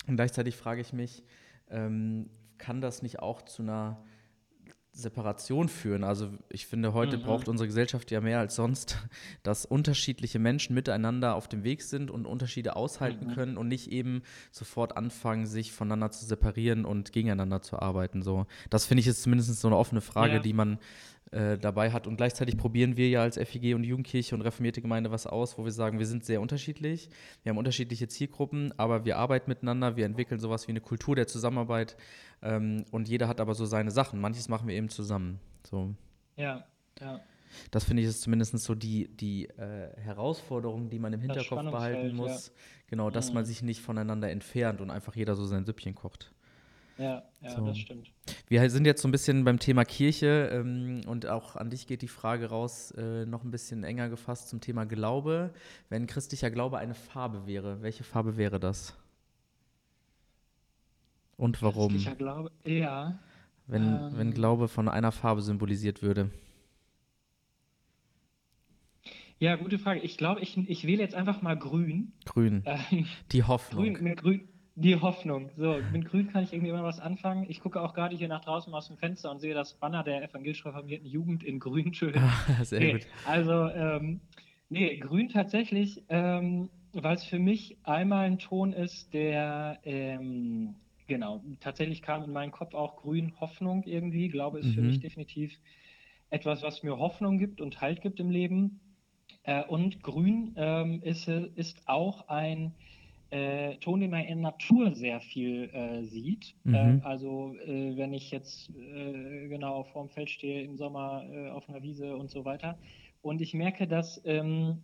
[0.07, 1.23] Und gleichzeitig frage ich mich,
[1.69, 4.03] ähm, kann das nicht auch zu einer
[4.95, 6.03] Separation führen?
[6.05, 7.23] Also ich finde, heute Mhm.
[7.23, 8.97] braucht unsere Gesellschaft ja mehr als sonst,
[9.43, 13.33] dass unterschiedliche Menschen miteinander auf dem Weg sind und Unterschiede aushalten Mhm.
[13.33, 18.21] können und nicht eben sofort anfangen, sich voneinander zu separieren und gegeneinander zu arbeiten.
[18.23, 20.39] So, das finde ich ist zumindest so eine offene Frage, Ja.
[20.39, 20.79] die man
[21.35, 22.07] äh, dabei hat.
[22.07, 25.65] Und gleichzeitig probieren wir ja als FEG und Jugendkirche und reformierte Gemeinde was aus, wo
[25.65, 27.09] wir sagen, wir sind sehr unterschiedlich,
[27.43, 31.27] wir haben unterschiedliche Zielgruppen, aber wir arbeiten miteinander, wir entwickeln sowas wie eine Kultur der
[31.27, 31.97] Zusammenarbeit
[32.41, 34.21] ähm, und jeder hat aber so seine Sachen.
[34.21, 35.39] Manches machen wir eben zusammen.
[35.69, 35.93] So.
[36.37, 36.65] Ja,
[37.01, 37.19] ja.
[37.71, 42.15] Das finde ich ist zumindest so die, die äh, Herausforderung, die man im Hinterkopf behalten
[42.15, 42.51] muss.
[42.87, 43.35] Genau, dass Mhm.
[43.35, 46.33] man sich nicht voneinander entfernt und einfach jeder so sein Süppchen kocht.
[46.97, 47.65] Ja, ja, So.
[47.65, 48.09] das stimmt.
[48.47, 52.01] Wir sind jetzt so ein bisschen beim Thema Kirche ähm, und auch an dich geht
[52.01, 55.53] die Frage raus, äh, noch ein bisschen enger gefasst zum Thema Glaube.
[55.89, 58.95] Wenn christlicher Glaube eine Farbe wäre, welche Farbe wäre das?
[61.37, 61.91] Und warum?
[61.91, 63.19] Christlicher Glaube, ja.
[63.67, 64.11] Wenn, Ähm.
[64.13, 66.29] wenn Glaube von einer Farbe symbolisiert würde.
[69.37, 69.99] Ja, gute Frage.
[69.99, 72.13] Ich glaube, ich, ich wähle jetzt einfach mal grün.
[72.25, 72.63] Grün.
[72.65, 73.93] Ähm, Die Hoffnung.
[73.93, 75.51] grün, grün, die Hoffnung.
[75.55, 77.45] So, mit grün kann ich irgendwie immer was anfangen.
[77.49, 80.21] Ich gucke auch gerade hier nach draußen aus dem Fenster und sehe das Banner der
[80.23, 82.13] evangelisch reformierten Jugend in grün schön.
[82.63, 83.07] Sehr Nee, gut.
[83.23, 84.21] also, ähm,
[84.69, 90.75] nee, grün tatsächlich, ähm, weil es für mich einmal ein Ton ist, der, ähm,
[91.07, 94.27] genau, tatsächlich kam in meinen Kopf auch grün Hoffnung irgendwie.
[94.27, 94.87] Glaube ist für Mhm.
[94.87, 95.57] mich definitiv
[96.29, 98.81] etwas, was mir Hoffnung gibt und Halt gibt im Leben.
[99.43, 102.73] Äh, und grün ähm, ist, ist auch ein
[103.29, 106.55] äh, Ton, den man in Natur sehr viel äh, sieht.
[106.65, 106.71] Mhm.
[106.71, 111.67] Äh, also äh, wenn ich jetzt äh, genau vorm Feld stehe im Sommer äh, auf
[111.69, 112.79] einer Wiese und so weiter.
[113.21, 114.83] Und ich merke, dass ähm,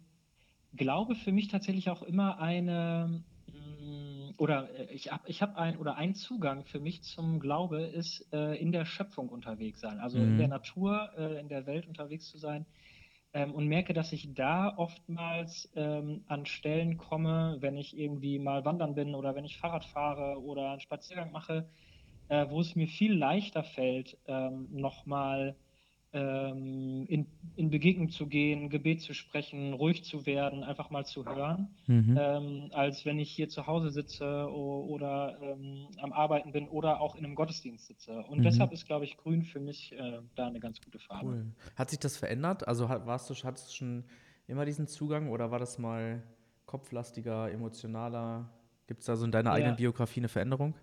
[0.74, 5.78] Glaube für mich tatsächlich auch immer eine mh, oder äh, ich habe ich hab ein
[5.78, 10.24] oder ein Zugang für mich zum Glaube ist äh, in der Schöpfung unterwegs sein, also
[10.24, 10.38] in Mhm.
[10.38, 12.68] der Natur, äh, in der Welt unterwegs zu sein
[13.34, 18.66] ähm, und merke, dass ich da oftmals ähm, an Stellen komme, wenn ich irgendwie mal
[18.66, 21.70] wandern bin oder wenn ich Fahrrad fahre oder einen Spaziergang mache,
[22.28, 25.56] äh, wo es mir viel leichter fällt, ähm, nochmal
[26.14, 31.26] ähm, in, in Begegnung zu gehen, Gebet zu sprechen, ruhig zu werden, einfach mal zu
[31.26, 32.18] hören, Mhm.
[32.20, 37.00] ähm, als wenn ich hier zu Hause sitze o- oder ähm, am Arbeiten bin oder
[37.02, 38.20] auch in einem Gottesdienst sitze.
[38.24, 38.44] Und Mhm.
[38.44, 41.28] deshalb ist, glaube ich, Grün für mich äh, da eine ganz gute Farbe.
[41.28, 41.46] Cool.
[41.76, 42.68] Hat sich das verändert?
[42.68, 44.04] Also hat, warst du, hattest du schon
[44.48, 46.24] immer diesen Zugang oder war das mal
[46.66, 48.50] kopflastiger, emotionaler?
[48.88, 49.56] Gibt es da so in deiner Ja.
[49.56, 50.76] eigenen Biografie eine Veränderung?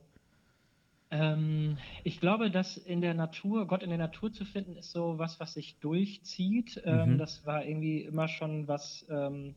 [1.10, 5.18] Ähm, ich glaube, dass in der Natur, Gott in der Natur zu finden, ist so
[5.18, 6.80] was, was sich durchzieht.
[6.84, 7.18] Ähm, Mhm.
[7.18, 9.56] das war irgendwie immer schon was, ähm,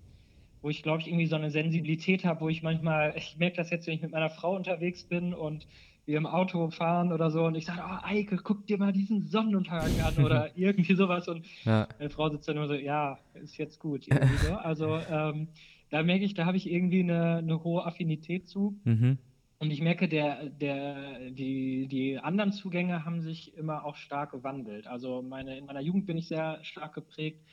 [0.62, 3.70] wo ich, glaube ich, irgendwie so eine Sensibilität habe, wo ich manchmal, ich merke das
[3.70, 5.68] jetzt, wenn ich mit meiner Frau unterwegs bin und
[6.06, 9.28] wir im Auto fahren oder so und ich sage, oh, Eike, guck dir mal diesen
[9.28, 11.88] Sonnenuntergang an oder irgendwie sowas und Ja.
[12.00, 14.06] meine Frau sitzt dann nur so, ja, ist jetzt gut.
[14.06, 14.52] So.
[14.54, 15.50] Also ähm,
[15.90, 18.80] da merke ich, da habe ich irgendwie eine, eine hohe Affinität zu.
[18.84, 19.20] Mhm.
[19.62, 24.88] Und ich merke, der, der, die, die anderen Zugänge haben sich immer auch stark gewandelt.
[24.88, 27.46] Also meine, in meiner Jugend bin ich sehr stark geprägt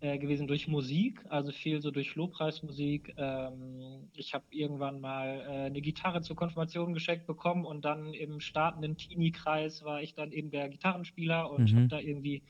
[0.00, 3.14] äh, gewesen durch Musik, also viel so durch Lobpreismusik.
[3.16, 8.40] Ähm, ich habe irgendwann mal äh, eine Gitarre zur Konfirmation geschenkt bekommen und dann im
[8.40, 11.76] startenden Teenie-Kreis war ich dann eben der Gitarrenspieler und Mhm.
[11.76, 12.42] habe da irgendwie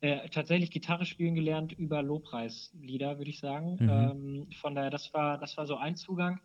[0.00, 3.80] äh, tatsächlich Gitarre spielen gelernt über Lobpreislieder, würde ich sagen.
[3.80, 4.12] Mhm.
[4.12, 6.40] Ähm, von daher, das war, das war so ein Zugang.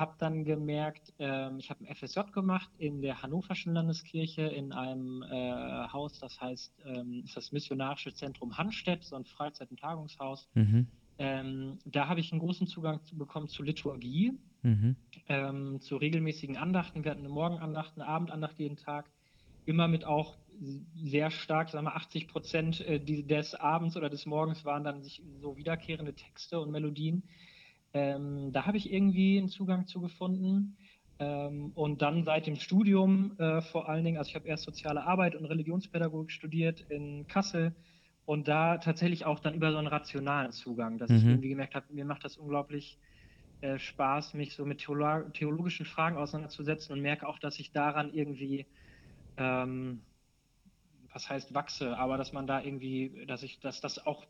[0.00, 5.22] Hab dann gemerkt, ähm, ich habe ein FSJ gemacht in der Hannoverschen Landeskirche in einem
[5.22, 10.48] äh, Haus, das heißt, ähm, ist das Missionarische Zentrum Hannstedt, so ein Freizeit- und Tagungshaus.
[10.54, 10.86] Mhm.
[11.18, 14.32] Ähm, da habe ich einen großen Zugang zu bekommen zu Liturgie,
[14.62, 14.96] Mhm.
[15.28, 17.04] ähm, zu regelmäßigen Andachten.
[17.04, 19.10] Wir hatten eine Morgenandacht, eine Abendandacht jeden Tag.
[19.66, 20.38] Immer mit auch
[20.94, 25.22] sehr stark, sagen wir 80 Prozent äh, des Abends oder des Morgens waren dann sich
[25.40, 27.22] so wiederkehrende Texte und Melodien.
[27.92, 30.78] Ähm, da habe ich irgendwie einen Zugang zu gefunden.
[31.18, 35.04] Ähm, und dann seit dem Studium äh, vor allen Dingen, also ich habe erst soziale
[35.04, 37.76] Arbeit und Religionspädagogik studiert in Kassel
[38.24, 41.28] und da tatsächlich auch dann über so einen rationalen Zugang, dass ich Mhm.
[41.28, 42.98] irgendwie gemerkt habe, mir macht das unglaublich
[43.60, 48.12] äh, Spaß, mich so mit theolo theologischen Fragen auseinanderzusetzen und merke auch, dass ich daran
[48.14, 48.70] irgendwie,
[49.36, 50.06] ähm,
[51.12, 54.26] was heißt wachse, aber dass man da irgendwie, dass ich, dass das auch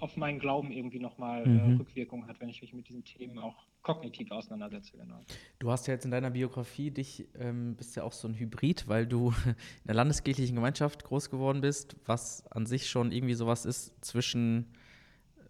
[0.00, 1.58] auf meinen Glauben irgendwie nochmal Mhm.
[1.58, 5.20] äh, Rückwirkung hat, wenn ich mich mit diesen Themen auch kognitiv auseinandersetze, genau.
[5.58, 8.88] Du hast ja jetzt in deiner Biografie dich, ähm, bist ja auch so ein Hybrid,
[8.88, 13.64] weil du in der landeskirchlichen Gemeinschaft groß geworden bist, was an sich schon irgendwie sowas
[13.66, 14.66] ist zwischen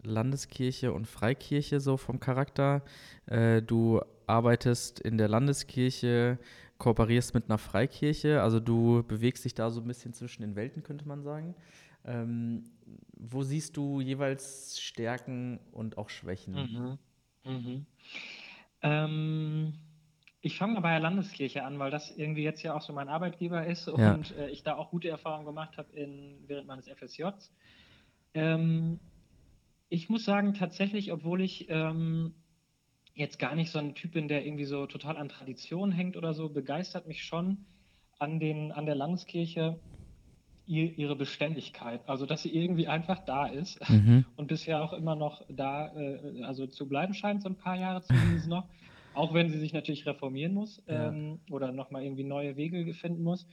[0.02, 2.82] Landeskirche und Freikirche, so vom Charakter.
[3.26, 6.38] Äh, du arbeitest in der Landeskirche,
[6.78, 10.82] kooperierst mit einer Freikirche, also du bewegst dich da so ein bisschen zwischen den Welten,
[10.82, 11.54] könnte man sagen.
[12.04, 12.64] Ähm,
[13.16, 16.54] wo siehst du jeweils Stärken und auch Schwächen?
[16.54, 16.98] Mhm.
[17.44, 17.86] Mhm.
[18.82, 19.74] Ähm,
[20.42, 23.08] ich fange mal bei der Landeskirche an, weil das irgendwie jetzt ja auch so mein
[23.08, 24.12] Arbeitgeber ist Ja.
[24.12, 27.50] und äh, ich da auch gute Erfahrungen gemacht habe in, während meines FSJs.
[28.34, 29.00] Ähm,
[29.88, 32.34] ich muss sagen, tatsächlich, obwohl ich ähm,
[33.14, 36.34] jetzt gar nicht so ein Typ bin, der irgendwie so total an Tradition hängt oder
[36.34, 37.64] so, begeistert mich schon
[38.18, 39.80] an den, an der Landeskirche
[40.66, 42.08] ihr, ihre Beständigkeit.
[42.08, 44.24] Also, dass sie irgendwie einfach da ist Mhm.
[44.36, 48.02] und bisher auch immer noch da, äh, also zu bleiben scheint, so ein paar Jahre
[48.02, 48.64] zumindest noch.
[49.14, 51.08] Auch wenn sie sich natürlich reformieren muss Ja.
[51.10, 53.46] ähm, oder nochmal irgendwie neue Wege finden muss.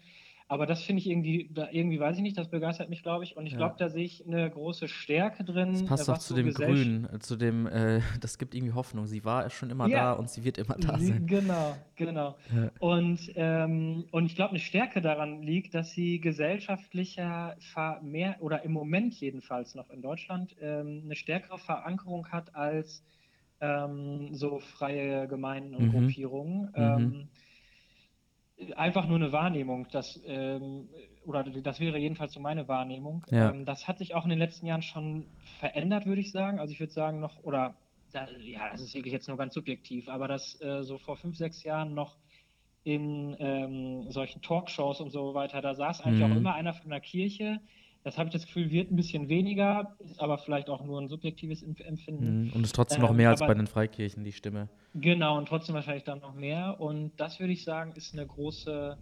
[0.52, 3.38] Aber das finde ich irgendwie, da, irgendwie weiß ich nicht, das begeistert mich, glaube ich.
[3.38, 3.58] Und ich Ja.
[3.60, 5.72] glaube, da sehe ich eine große Stärke drin.
[5.72, 8.54] Das passt äh, auch was zu dem Gesell- Grün, äh, zu dem, äh, das gibt
[8.54, 9.08] irgendwie Hoffnung.
[9.08, 9.98] Sie war schon immer Ja.
[9.98, 11.26] da und sie wird immer da sein.
[11.26, 12.36] Genau, genau.
[12.54, 12.70] Ja.
[12.80, 17.56] Und, ähm, und ich glaube, eine Stärke daran liegt, dass sie gesellschaftlicher
[18.02, 23.06] mehr oder im Moment jedenfalls noch in Deutschland ähm, eine stärkere Verankerung hat als
[23.62, 25.92] ähm, so freie Gemeinden und Mhm.
[25.92, 26.62] Gruppierungen.
[26.76, 27.28] Mhm.
[28.76, 30.90] Einfach nur eine Wahrnehmung, das, ähm,
[31.26, 33.26] oder das wäre jedenfalls so meine Wahrnehmung.
[33.32, 33.50] Ja.
[33.50, 35.26] Ähm, das hat sich auch in den letzten Jahren schon
[35.60, 36.60] verändert, würde ich sagen.
[36.60, 37.76] Also ich würde sagen noch, oder
[38.12, 41.38] da, ja, das ist wirklich jetzt nur ganz subjektiv, aber dass äh, so vor fünf,
[41.38, 42.18] sechs Jahren noch
[42.84, 46.34] in ähm, solchen Talkshows und so weiter, da saß eigentlich Mhm.
[46.34, 47.62] auch immer einer von der Kirche.
[48.04, 51.08] Das habe ich das Gefühl, wird ein bisschen weniger, ist aber vielleicht auch nur ein
[51.08, 52.46] subjektives Empf- Empfinden.
[52.46, 52.54] Mhm.
[52.54, 54.70] Und es ist trotzdem noch Ähm, mehr als bei den Freikirchen, die Stimme.
[54.96, 56.80] Genau, und trotzdem wahrscheinlich dann noch mehr.
[56.80, 58.98] Und das würde ich sagen, ist eine große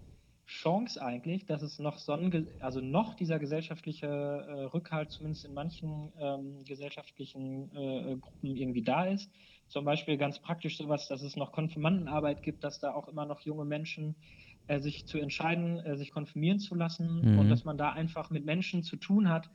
[0.48, 5.54] Chance eigentlich, dass es noch so ein, also noch dieser gesellschaftliche äh, Rückhalt zumindest in
[5.54, 9.30] manchen ähm, gesellschaftlichen äh, Gruppen irgendwie da ist.
[9.68, 13.42] Zum Beispiel ganz praktisch sowas, dass es noch Konfirmandenarbeit gibt, dass da auch immer noch
[13.42, 14.16] junge Menschen
[14.70, 17.40] äh, sich zu entscheiden, äh, sich konfirmieren zu lassen Mhm.
[17.40, 19.50] und dass man da einfach mit Menschen zu tun hat,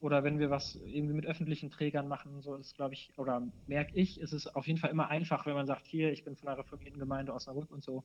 [0.00, 3.96] oder wenn wir was irgendwie mit öffentlichen Trägern machen, so ist, glaube ich, oder merke
[3.96, 6.48] ich, ist es auf jeden Fall immer einfach, wenn man sagt, hier, ich bin von
[6.48, 8.04] einer reformierten Gemeinde Osnabrück und so.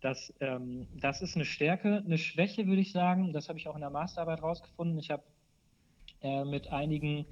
[0.00, 2.02] Das, ähm, das ist eine Stärke.
[2.06, 4.98] Eine Schwäche, würde ich sagen, das habe ich auch in der Masterarbeit rausgefunden.
[4.98, 5.24] Ich habe
[6.22, 7.26] äh, mit einigen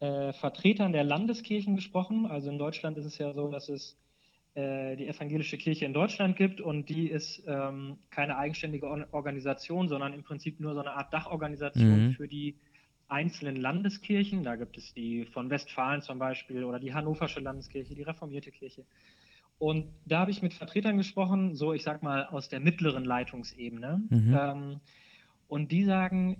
[0.00, 2.26] äh, Vertretern der Landeskirchen gesprochen.
[2.26, 3.96] Also in Deutschland ist es ja so, dass es
[4.96, 10.12] die evangelische Kirche in Deutschland gibt und die ist ähm, keine eigenständige Or Organisation, sondern
[10.12, 12.12] im Prinzip nur so eine Art Dachorganisation Mhm.
[12.12, 12.54] für die
[13.08, 14.44] einzelnen Landeskirchen.
[14.44, 18.84] Da gibt es die von Westfalen zum Beispiel oder die Hannoversche Landeskirche, die reformierte Kirche.
[19.58, 24.02] Und da habe ich mit Vertretern gesprochen, so ich sag mal aus der mittleren Leitungsebene.
[24.08, 24.36] Mhm.
[24.38, 24.80] Ähm,
[25.48, 26.38] und die sagen,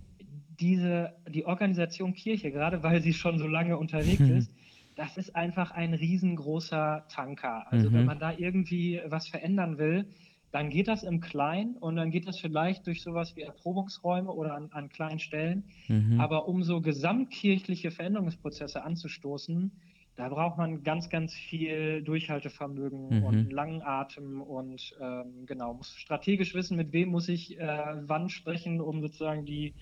[0.59, 4.53] diese, die Organisation Kirche, gerade weil sie schon so lange unterwegs ist,
[4.95, 7.67] das ist einfach ein riesengroßer Tanker.
[7.69, 7.95] Also Mhm.
[7.95, 10.11] wenn man da irgendwie was verändern will,
[10.51, 14.55] dann geht das im Kleinen und dann geht das vielleicht durch sowas wie Erprobungsräume oder
[14.55, 15.71] an, an kleinen Stellen.
[15.89, 16.27] Mhm.
[16.27, 19.81] Aber um so gesamtkirchliche Veränderungsprozesse anzustoßen,
[20.17, 23.19] da braucht man ganz, ganz viel Durchhaltevermögen Mhm.
[23.19, 27.67] und langen Atem und ähm, genau, muss strategisch wissen, mit wem muss ich äh,
[28.07, 29.75] wann sprechen, um sozusagen die,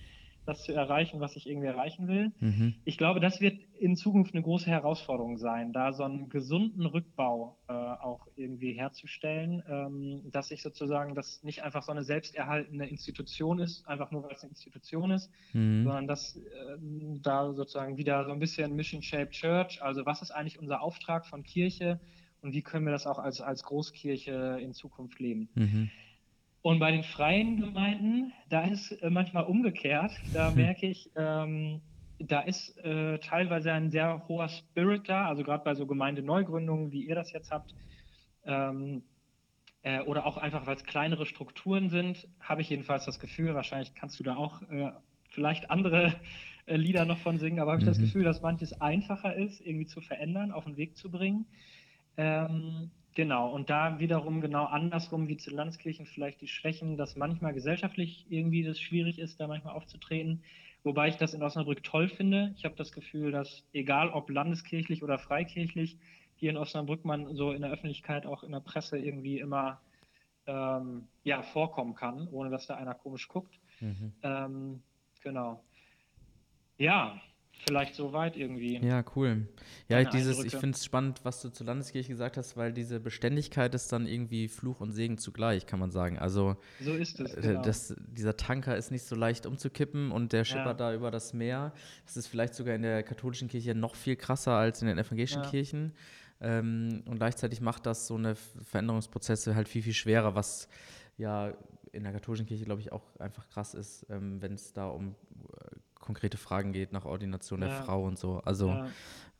[0.45, 2.31] das zu erreichen, was ich irgendwie erreichen will.
[2.39, 2.75] Mhm.
[2.85, 7.57] Ich glaube, das wird in Zukunft eine große Herausforderung sein, da so einen gesunden Rückbau
[7.67, 13.59] äh, auch irgendwie herzustellen, ähm, dass sich sozusagen das nicht einfach so eine selbsterhaltende Institution
[13.59, 15.83] ist, einfach nur weil es eine Institution ist, mhm.
[15.83, 16.41] sondern dass äh,
[17.21, 21.25] da sozusagen wieder so ein bisschen Mission Shaped Church, also was ist eigentlich unser Auftrag
[21.25, 21.99] von Kirche
[22.41, 25.49] und wie können wir das auch als, als Großkirche in Zukunft leben.
[25.55, 25.89] Mhm.
[26.63, 30.13] Und bei den freien Gemeinden, da ist äh, manchmal umgekehrt.
[30.33, 30.55] Da hm.
[30.55, 31.81] merke ich, ähm,
[32.19, 37.03] da ist äh, teilweise ein sehr hoher Spirit da, also gerade bei so Gemeindeneugründungen, wie
[37.03, 37.75] ihr das jetzt habt,
[38.45, 39.03] ähm,
[39.81, 43.93] äh, oder auch einfach, weil es kleinere Strukturen sind, habe ich jedenfalls das Gefühl, wahrscheinlich
[43.93, 44.91] kannst du da auch äh,
[45.31, 46.15] vielleicht andere
[46.65, 48.03] äh, Lieder noch von singen, aber habe ich das mhm.
[48.03, 51.45] Gefühl, dass manches einfacher ist, irgendwie zu verändern, auf den Weg zu bringen.
[52.15, 57.53] Ähm, Genau, und da wiederum genau andersrum wie zu Landeskirchen vielleicht die Schwächen, dass manchmal
[57.53, 60.43] gesellschaftlich irgendwie das schwierig ist, da manchmal aufzutreten.
[60.83, 62.53] Wobei ich das in Osnabrück toll finde.
[62.57, 65.97] Ich habe das Gefühl, dass egal ob landeskirchlich oder freikirchlich,
[66.35, 69.79] hier in Osnabrück man so in der Öffentlichkeit, auch in der Presse irgendwie immer
[70.47, 73.57] ähm, ja, vorkommen kann, ohne dass da einer komisch guckt.
[73.79, 74.13] Mhm.
[74.23, 74.83] Ähm,
[75.21, 75.63] genau.
[76.77, 77.21] Ja,
[77.65, 78.77] vielleicht so weit irgendwie.
[78.77, 79.47] Ja, cool.
[79.87, 83.73] Ja, dieses, ich finde es spannend, was du zur Landeskirche gesagt hast, weil diese Beständigkeit
[83.75, 86.17] ist dann irgendwie Fluch und Segen zugleich, kann man sagen.
[86.17, 87.33] Also so ist es.
[87.35, 87.61] Äh, genau.
[87.61, 90.89] Das, dieser Tanker ist nicht so leicht umzukippen und der schippert ja.
[90.89, 91.73] da über das Meer.
[92.05, 95.43] Das ist vielleicht sogar in der katholischen Kirche noch viel krasser als in den evangelischen
[95.43, 95.49] ja.
[95.49, 95.93] Kirchen.
[96.41, 100.67] Ähm, und gleichzeitig macht das so eine Veränderungsprozesse halt viel, viel schwerer, was
[101.17, 101.53] ja
[101.93, 105.15] in der katholischen Kirche, glaube ich, auch einfach krass ist, ähm, wenn es da um
[106.03, 107.69] konkrete Fragen geht nach Ordination ja.
[107.69, 108.41] der Frau und so.
[108.43, 108.87] Also ja,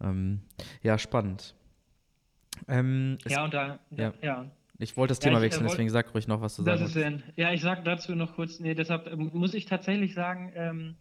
[0.01, 0.41] ähm,
[0.81, 1.55] ja spannend.
[2.67, 4.13] Ähm, ja, und da, ja.
[4.21, 4.45] ja.
[4.79, 6.97] Ich wollte das Thema ich, wechseln, äh, deswegen sag ruhig noch, was du sagst.
[7.35, 10.95] Ja, ich sage dazu noch kurz, nee, deshalb ähm, muss ich tatsächlich sagen, ähm,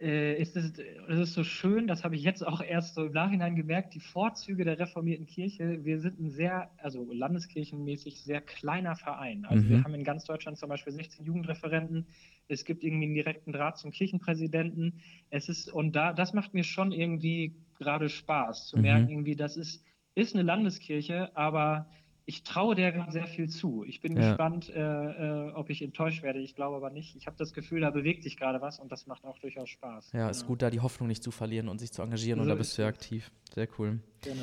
[0.00, 3.12] äh, ist es, das ist so schön, das habe ich jetzt auch erst so im
[3.12, 5.84] Nachhinein gemerkt, die Vorzüge der reformierten Kirche.
[5.84, 9.44] Wir sind ein sehr, also landeskirchenmäßig sehr kleiner Verein.
[9.44, 9.68] Also mhm.
[9.68, 12.06] wir haben in ganz Deutschland zum Beispiel 16 Jugendreferenten.
[12.48, 15.00] Es gibt irgendwie einen direkten Draht zum Kirchenpräsidenten.
[15.28, 18.82] Es ist, und da, das macht mir schon irgendwie gerade Spaß, zu mhm.
[18.82, 19.84] merken, irgendwie, das ist,
[20.14, 21.90] ist eine Landeskirche, aber
[22.26, 23.84] ich traue der gerade sehr viel zu.
[23.84, 24.28] Ich bin ja.
[24.28, 26.38] gespannt, äh, äh, ob ich enttäuscht werde.
[26.40, 27.16] Ich glaube aber nicht.
[27.16, 30.12] Ich habe das Gefühl, da bewegt sich gerade was und das macht auch durchaus Spaß.
[30.12, 30.30] Ja, genau.
[30.30, 32.54] ist gut, da die Hoffnung nicht zu verlieren und sich zu engagieren so und da
[32.54, 33.30] bist du ja aktiv.
[33.54, 34.00] Sehr cool.
[34.22, 34.42] Genau.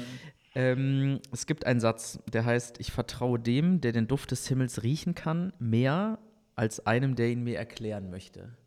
[0.56, 4.84] Ähm, es gibt einen Satz, der heißt, ich vertraue dem, der den Duft des Himmels
[4.84, 6.20] riechen kann, mehr
[6.56, 8.58] als einem, der ihn mir erklären möchte.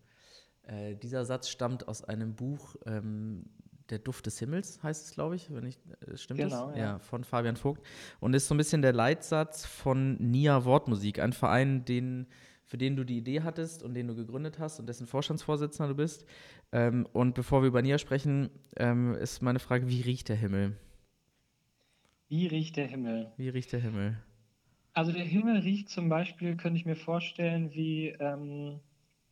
[0.62, 3.46] Äh, dieser Satz stammt aus einem Buch, ähm,
[3.90, 6.76] der Duft des Himmels heißt es, glaube ich, wenn ich äh, stimmt genau, das?
[6.76, 6.82] Ja.
[6.82, 6.98] ja.
[6.98, 7.82] von Fabian Vogt
[8.20, 12.26] und ist so ein bisschen der Leitsatz von Nia Wortmusik, ein Verein, den
[12.70, 15.96] für den du die Idee hattest und den du gegründet hast und dessen Vorstandsvorsitzender du
[15.96, 16.24] bist.
[16.70, 20.76] Ähm, und bevor wir über Nia sprechen, ähm, ist meine Frage, wie riecht der Himmel?
[22.28, 23.32] Wie riecht der Himmel?
[23.36, 24.18] Wie riecht der Himmel?
[24.92, 28.78] Also der Himmel riecht zum Beispiel, könnte ich mir vorstellen, wie ähm,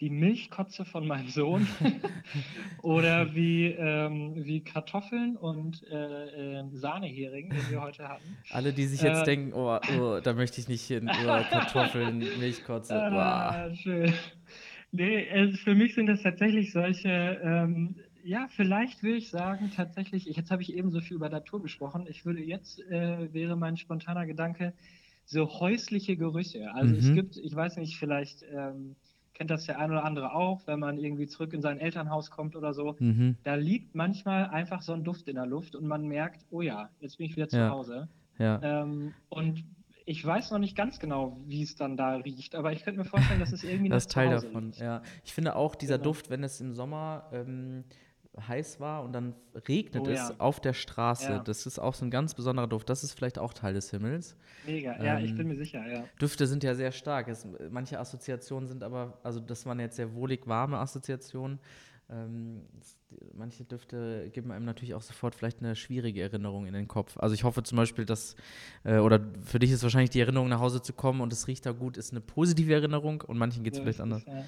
[0.01, 1.67] die Milchkotze von meinem Sohn
[2.83, 8.37] oder wie, ähm, wie Kartoffeln und äh, äh, Sahnehering, den wir heute hatten.
[8.51, 12.19] Alle, die sich jetzt äh, denken, oh, oh, da möchte ich nicht hin, oh, Kartoffeln,
[12.39, 12.95] Milchkotze.
[12.95, 14.13] Ah, schön.
[14.93, 20.25] Nee, also für mich sind das tatsächlich solche, ähm, ja, vielleicht will ich sagen, tatsächlich,
[20.25, 23.77] jetzt habe ich eben so viel über Natur gesprochen, ich würde jetzt, äh, wäre mein
[23.77, 24.75] spontaner Gedanke,
[25.25, 26.73] so häusliche Gerüche.
[26.73, 27.01] Also mhm.
[27.01, 28.97] es gibt, ich weiß nicht, vielleicht ähm,
[29.39, 32.57] kennt das der ein oder andere auch, wenn man irgendwie zurück in sein Elternhaus kommt
[32.57, 32.97] oder so.
[32.99, 33.37] Mhm.
[33.45, 36.91] Da liegt manchmal einfach so ein Duft in der Luft und man merkt, oh ja,
[37.01, 37.71] jetzt bin ich wieder zu ja.
[37.71, 38.09] Hause.
[38.39, 38.61] Ja.
[38.63, 39.65] Ähm, und
[40.07, 43.05] ich weiß noch nicht ganz genau, wie es dann da riecht, aber ich könnte mir
[43.05, 44.67] vorstellen, dass es irgendwie das Teil davon.
[44.67, 44.81] Liegt.
[44.81, 46.11] Ja, ich finde auch dieser genau.
[46.11, 47.85] Duft, wenn es im Sommer ähm,
[48.47, 49.35] heiß war und dann
[49.67, 50.35] regnet oh, es ja.
[50.39, 51.31] auf der Straße.
[51.31, 51.39] Ja.
[51.39, 52.89] Das ist auch so ein ganz besonderer Duft.
[52.89, 54.37] Das ist vielleicht auch Teil des Himmels.
[54.67, 56.05] Mega, ähm, ja, ich ähm, bin mir sicher, ja.
[56.21, 57.29] Düfte sind ja sehr stark.
[57.29, 61.59] Es, manche Assoziationen sind aber, also das waren jetzt sehr wohlig warme Assoziationen.
[62.11, 62.63] Ähm,
[63.35, 67.19] manche Düfte geben einem natürlich auch sofort vielleicht eine schwierige Erinnerung in den Kopf.
[67.19, 68.35] Also ich hoffe zum Beispiel, dass,
[68.85, 71.67] äh, oder für dich ist wahrscheinlich die Erinnerung nach Hause zu kommen und es riecht
[71.67, 74.25] da gut, ist eine positive Erinnerung und manchen geht es so vielleicht anders.
[74.27, 74.45] Ja.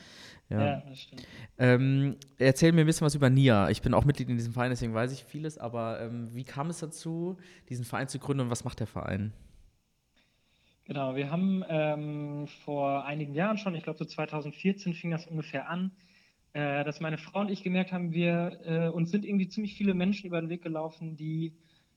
[0.48, 0.66] Ja.
[0.66, 1.26] ja, das stimmt.
[1.58, 3.68] Ähm, erzähl mir ein bisschen was über NIA.
[3.70, 6.70] Ich bin auch Mitglied in diesem Verein, deswegen weiß ich vieles, aber ähm, wie kam
[6.70, 7.36] es dazu,
[7.68, 9.32] diesen Verein zu gründen und was macht der Verein?
[10.86, 15.68] Genau, wir haben ähm, vor einigen Jahren schon, ich glaube so 2014 fing das ungefähr
[15.68, 15.92] an,
[16.52, 19.94] äh, dass meine Frau und ich gemerkt haben, wir äh, uns sind irgendwie ziemlich viele
[19.94, 21.54] Menschen über den Weg gelaufen, die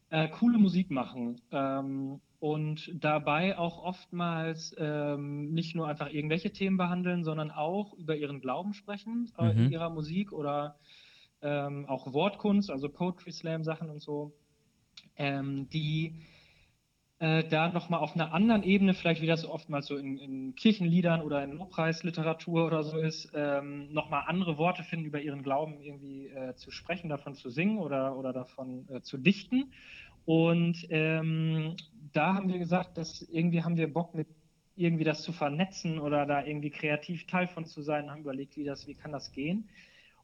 [0.10, 1.42] äh, coole Musik machen.
[1.52, 8.16] Ähm, und dabei auch oftmals ähm, nicht nur einfach irgendwelche Themen behandeln, sondern auch über
[8.18, 9.72] ihren Glauben sprechen äh, in Mhm.
[9.72, 10.78] ihrer Musik oder
[11.42, 14.34] ähm, auch Wortkunst, also Poetry Slam Sachen und so,
[15.16, 16.22] ähm, die
[17.19, 21.21] äh, da nochmal auf einer anderen Ebene, vielleicht wie das oftmals so in, in Kirchenliedern
[21.21, 26.28] oder in Lobpreisliteratur oder so ist, ähm, nochmal andere Worte finden, über ihren Glauben irgendwie
[26.28, 29.71] äh, zu sprechen, davon zu singen oder, oder davon äh, zu dichten.
[30.26, 31.76] Und ähm,
[32.13, 34.28] da haben wir gesagt, dass irgendwie haben wir Bock mit
[34.76, 38.63] irgendwie das zu vernetzen oder da irgendwie kreativ Teil von zu sein, haben überlegt, wie
[38.63, 39.69] das, wie kann das gehen.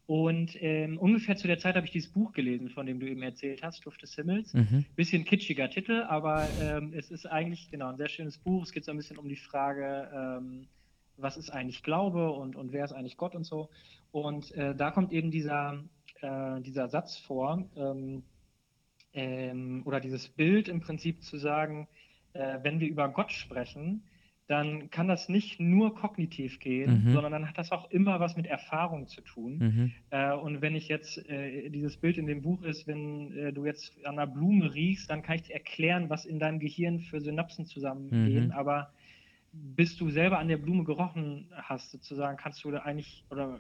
[0.10, 3.22] Und ähm, ungefähr zu der Zeit habe ich dieses Buch gelesen, von dem du eben
[3.22, 4.56] erzählt hast, Duft des Himmels.
[4.56, 4.84] Mhm.
[4.96, 8.64] Bisschen kitschiger Titel, aber ähm, es ist eigentlich genau ein sehr schönes Buch.
[8.64, 10.68] Es geht so ein bisschen um die Frage, ähm,
[11.16, 13.70] was ist eigentlich Glaube und, und wer ist eigentlich Gott und so.
[14.12, 15.84] Und äh, da kommt eben dieser,
[16.22, 18.24] äh, dieser Satz vor, ähm,
[19.14, 21.88] ähm, oder dieses Bild im Prinzip zu sagen,
[22.34, 24.09] äh, wenn wir über Gott sprechen,
[24.50, 27.12] dann kann das nicht nur kognitiv gehen, Mhm.
[27.12, 29.58] sondern dann hat das auch immer was mit Erfahrung zu tun.
[29.60, 29.92] Mhm.
[30.10, 33.64] Äh, und wenn ich jetzt, äh, dieses Bild in dem Buch ist, wenn äh, du
[33.66, 37.22] jetzt an einer Blume riechst, dann kann ich dir erklären, was in deinem Gehirn für
[37.22, 38.46] Synapsen zusammengehen.
[38.48, 38.52] Mhm.
[38.52, 38.92] Aber
[39.54, 43.60] bis du selber an der Blume gerochen hast, sozusagen, kannst du da eigentlich, oder,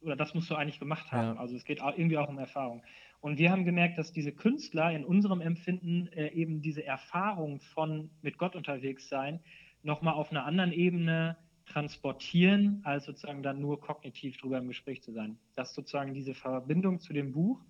[0.00, 1.36] oder das musst du eigentlich gemacht haben.
[1.36, 1.40] Ja.
[1.40, 2.82] Also es geht auch irgendwie auch um Erfahrung.
[3.20, 8.10] Und wir haben gemerkt, dass diese Künstler in unserem Empfinden äh, eben diese Erfahrung von
[8.20, 9.38] mit Gott unterwegs sein
[9.84, 15.12] nochmal auf einer anderen Ebene transportieren, als sozusagen dann nur kognitiv drüber im Gespräch zu
[15.12, 15.38] sein.
[15.54, 17.64] Das ist sozusagen diese Verbindung zu dem Buch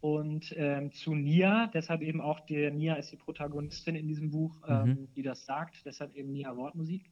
[0.00, 4.56] und ähm, zu Nia, deshalb eben auch der Nia ist die Protagonistin in diesem Buch,
[4.66, 5.08] ähm, Mhm.
[5.14, 7.10] die das sagt, deshalb eben Nia Wortmusik.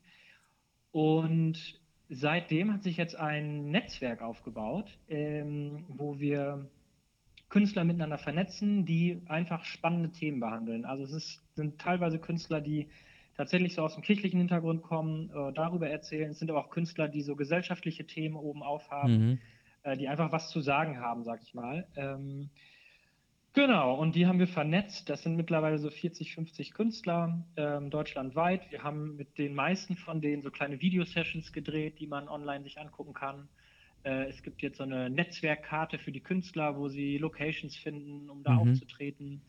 [0.91, 6.71] Und seitdem hat sich jetzt ein Netzwerk aufgebaut, ähm, wo wir
[7.51, 10.87] Künstler miteinander vernetzen, die einfach spannende Themen behandeln.
[10.87, 12.89] Also es ist, sind teilweise Künstler, die
[13.39, 16.31] tatsächlich so aus dem kirchlichen Hintergrund kommen, äh, darüber erzählen.
[16.33, 19.41] Es sind aber auch Künstler, die so gesellschaftliche Themen oben aufhaben, Mhm.
[19.85, 21.89] äh, die einfach was zu sagen haben, sag ich mal.
[21.97, 22.51] Ähm,
[23.53, 25.09] genau, und die haben wir vernetzt.
[25.09, 28.71] Das sind mittlerweile so 40, 50 Künstler ähm, deutschlandweit.
[28.71, 32.79] Wir haben mit den meisten von denen so kleine Videosessions gedreht, die man online sich
[32.81, 33.49] angucken kann.
[34.05, 38.43] Äh, es gibt jetzt so eine Netzwerkkarte für die Künstler, wo sie Locations finden, um
[38.45, 38.57] da Mhm.
[38.57, 39.45] aufzutreten.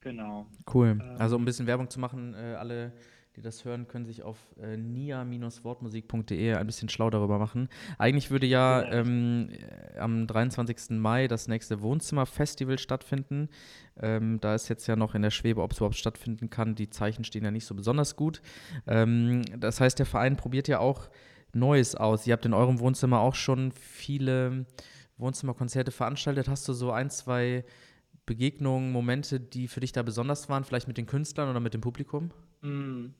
[0.00, 0.46] Genau.
[0.72, 0.98] Cool.
[1.00, 2.92] Ähm, Also um ein bisschen Werbung zu machen, äh, alle,
[3.36, 7.68] die das hören, können sich auf äh, nia-wortmusik.de ein bisschen schlau darüber machen.
[7.98, 8.92] Eigentlich würde ja Genau.
[8.94, 9.50] ähm,
[9.94, 10.90] äh, am 23.
[10.98, 13.48] Mai das nächste Wohnzimmerfestival stattfinden.
[14.00, 16.74] Ähm, da ist jetzt ja noch in der Schwebe, ob es überhaupt stattfinden kann.
[16.74, 18.40] Die Zeichen stehen ja nicht so besonders gut.
[18.86, 21.08] Ähm, das heißt, der Verein probiert ja auch
[21.52, 22.26] Neues aus.
[22.26, 24.66] Ihr habt in eurem Wohnzimmer auch schon viele
[25.16, 26.48] Wohnzimmerkonzerte veranstaltet.
[26.48, 27.64] Hast du so ein, zwei
[28.28, 31.80] Begegnungen, Momente, die für dich da besonders waren, vielleicht mit den Künstlern oder mit dem
[31.80, 32.30] Publikum?
[32.60, 33.14] Mm.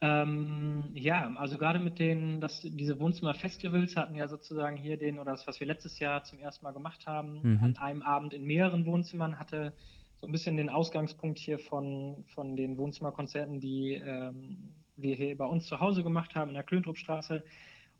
[0.00, 5.30] Ähm, ja, also gerade mit den, das, diese Wohnzimmer-Festivals hatten ja sozusagen hier den, oder
[5.30, 7.58] das, was wir letztes Jahr zum ersten Mal gemacht haben, Mhm.
[7.62, 9.72] an einem Abend in mehreren Wohnzimmern, hatte
[10.20, 15.46] so ein bisschen den Ausgangspunkt hier von, von den Wohnzimmerkonzerten, die ähm, wir hier bei
[15.46, 17.42] uns zu Hause gemacht haben, in der Klöntrup-Straße.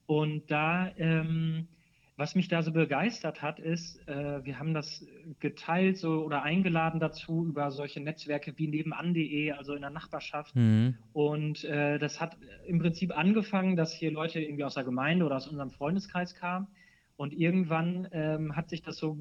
[0.07, 1.69] Und da, ähm,
[2.17, 5.05] was mich da so begeistert hat, ist, äh, wir haben das
[5.41, 10.55] geteilt so oder eingeladen dazu über solche Netzwerke wie nebenan.de, also in der Nachbarschaft.
[10.55, 10.97] Mhm.
[11.13, 15.37] Und äh, das hat im Prinzip angefangen, dass hier Leute irgendwie aus der Gemeinde oder
[15.37, 16.69] aus unserem Freundeskreis kamen.
[17.17, 19.19] Und irgendwann ähm, hat sich das so,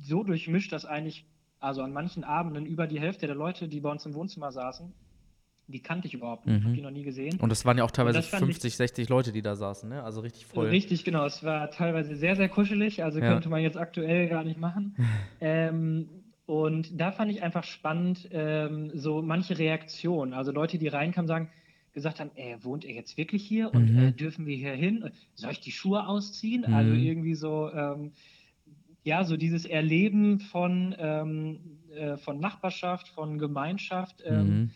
[0.00, 1.26] so durchmischt, dass eigentlich,
[1.60, 4.92] also an manchen Abenden über die Hälfte der Leute, die bei uns im Wohnzimmer saßen,
[5.72, 6.64] die kannte ich überhaupt nicht, Mhm.
[6.64, 7.40] habe die noch nie gesehen.
[7.40, 9.88] Und das waren ja auch teilweise das fand ich- 50, 60 Leute, die da saßen,
[9.88, 10.02] ne?
[10.04, 10.68] Also richtig voll.
[10.68, 11.24] Richtig, genau.
[11.26, 13.26] Es war teilweise sehr, sehr kuschelig, also Ja.
[13.32, 14.94] könnte man jetzt aktuell gar nicht machen.
[15.40, 16.08] ähm,
[16.46, 20.34] und da fand ich einfach spannend, ähm, so manche Reaktionen.
[20.34, 21.50] Also Leute, die reinkamen, sagen,
[21.94, 23.98] gesagt haben, äh, wohnt ihr jetzt wirklich hier und Mhm.
[23.98, 25.10] äh, dürfen wir hier hin?
[25.34, 26.64] Soll ich die Schuhe ausziehen?
[26.64, 27.02] Also Mhm.
[27.02, 28.12] irgendwie so, ähm,
[29.04, 31.58] ja, so dieses Erleben von, ähm,
[31.94, 34.22] äh, von Nachbarschaft, von Gemeinschaft.
[34.24, 34.70] Ähm, Mhm.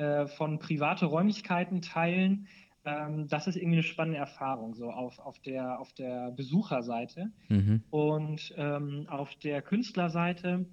[0.00, 2.48] Äh, von private Räumlichkeiten teilen.
[2.86, 7.30] Ähm, das ist irgendwie eine spannende Erfahrung, so auf, auf, der, auf der Besucherseite.
[7.48, 7.82] Mhm.
[7.90, 10.64] Und ähm, auf der Künstlerseite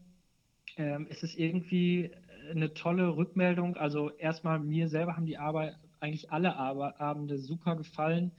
[0.78, 2.12] ähm, ist es irgendwie
[2.50, 3.76] eine tolle Rückmeldung.
[3.76, 8.32] Also erstmal mir selber haben die Arbeit, eigentlich alle Ar Abende super gefallen.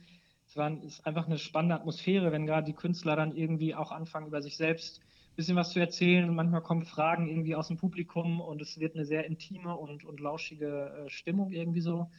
[0.47, 4.25] Es war, ist einfach eine spannende Atmosphäre, wenn gerade die Künstler dann irgendwie auch anfangen,
[4.25, 5.01] über sich selbst
[5.39, 6.27] bisschen was zu erzählen.
[6.27, 10.03] Und manchmal kommen Fragen irgendwie aus dem Publikum und es wird eine sehr intime und,
[10.03, 12.11] und lauschige äh, Stimmung irgendwie so.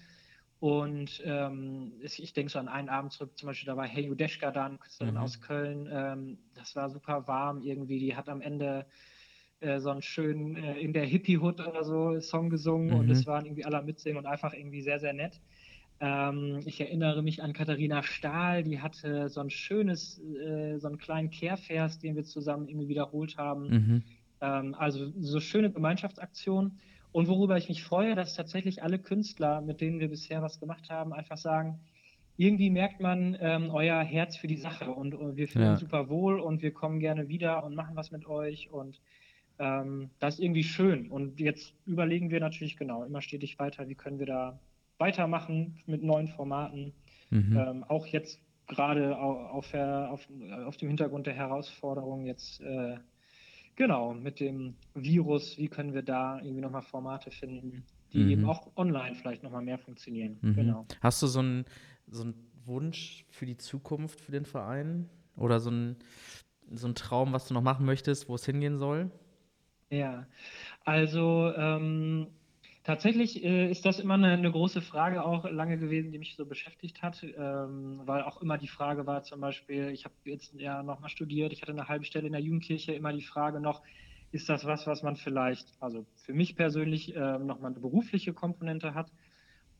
[0.59, 4.51] Und ähm, ich, denke so an einen Abend zurück, zum Beispiel, da war Hey Judeschka
[4.51, 5.21] da, eine Künstlerin Mhm.
[5.21, 5.89] aus Köln.
[5.93, 7.99] Ähm, das war super warm irgendwie.
[7.99, 8.87] Die hat am Ende
[9.61, 13.01] äh, so einen schönen äh, in der Hippie-Hood oder so Song gesungen mhm.
[13.01, 15.41] und es waren irgendwie alle mitsingen und einfach irgendwie sehr, sehr nett.
[16.01, 20.99] Ähm, ich erinnere mich an Katharina Stahl, die hatte so ein schönes, äh, so einen
[20.99, 23.69] kleinen Kehrvers, den wir zusammen irgendwie wiederholt haben.
[23.69, 24.03] Mhm.
[24.41, 26.79] Ähm, also so schöne Gemeinschaftsaktionen.
[27.13, 30.89] Und worüber ich mich freue, dass tatsächlich alle Künstler, mit denen wir bisher was gemacht
[30.89, 31.81] haben, einfach sagen,
[32.37, 35.71] irgendwie merkt man ähm, euer Herz für die Sache und, und wir fühlen ja.
[35.73, 39.03] uns super wohl und wir kommen gerne wieder und machen was mit euch und
[39.59, 41.11] ähm, das ist irgendwie schön.
[41.11, 44.59] Und jetzt überlegen wir natürlich genau immer stetig weiter, wie können wir da
[45.01, 46.93] weitermachen mit neuen Formaten.
[47.31, 47.57] Mhm.
[47.57, 50.29] Ähm, auch jetzt gerade auf, auf,
[50.67, 52.97] auf, dem Hintergrund der Herausforderung jetzt äh,
[53.75, 58.31] genau mit dem Virus, wie können wir da irgendwie nochmal Formate finden, die mhm.
[58.31, 60.39] eben auch online vielleicht nochmal mehr funktionieren.
[60.41, 60.55] Mhm.
[60.55, 60.87] Genau.
[61.01, 61.65] Hast du so einen
[62.07, 62.33] so
[62.65, 65.97] Wunsch für die Zukunft für den Verein oder so ein
[66.73, 69.11] so ein Traum, was du noch machen möchtest, wo es hingehen soll?
[69.91, 70.27] Ja,
[70.85, 72.29] also ähm,
[72.83, 76.47] Tatsächlich äh, ist das immer eine, eine, große Frage auch lange gewesen, die mich so
[76.47, 80.83] beschäftigt hat, ähm, weil auch immer die Frage war zum Beispiel, ich habe jetzt ja
[80.83, 83.83] nochmal studiert, ich hatte eine halbe Stelle in der Jugendkirche, immer die Frage noch,
[84.33, 88.95] ist das was, was man vielleicht, also für mich persönlich äh, nochmal eine berufliche Komponente
[88.95, 89.11] hat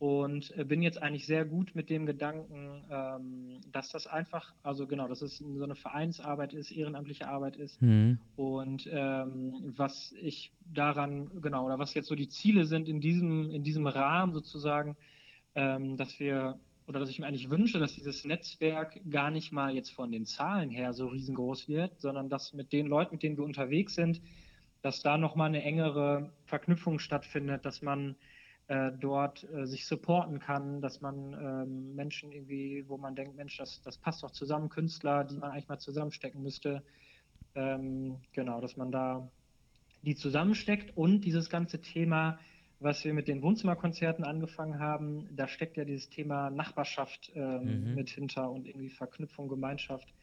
[0.01, 4.87] und äh, bin jetzt eigentlich sehr gut mit dem Gedanken, ähm, dass das einfach, also
[4.87, 7.83] genau, dass es so eine Vereinsarbeit ist, ehrenamtliche Arbeit ist.
[7.83, 8.19] Mhm.
[8.35, 13.51] Und ähm, was ich daran, genau, oder was jetzt so die Ziele sind in diesem,
[13.51, 14.97] in diesem Rahmen sozusagen,
[15.55, 19.75] ähm, dass wir, oder dass ich mir eigentlich wünsche, dass dieses Netzwerk gar nicht mal
[19.75, 23.37] jetzt von den Zahlen her so riesengroß wird, sondern dass mit den Leuten, mit denen
[23.37, 24.23] wir unterwegs sind,
[24.81, 28.17] dass da nochmal eine engere Verknüpfung stattfindet, dass man
[28.71, 33.57] äh, dort äh, sich supporten kann, dass man ähm, Menschen irgendwie, wo man denkt, Mensch,
[33.57, 36.85] das, das passt doch zusammen, Künstler, die man eigentlich mal zusammenstecken müsste,
[37.57, 39.29] ähm, genau, dass man da
[40.03, 42.39] die zusammensteckt und dieses ganze Thema,
[42.79, 47.95] was wir mit den Wohnzimmerkonzerten angefangen haben, da steckt ja dieses Thema Nachbarschaft ähm, mhm.
[47.97, 50.15] mit hinter und irgendwie Verknüpfung, Gemeinschaft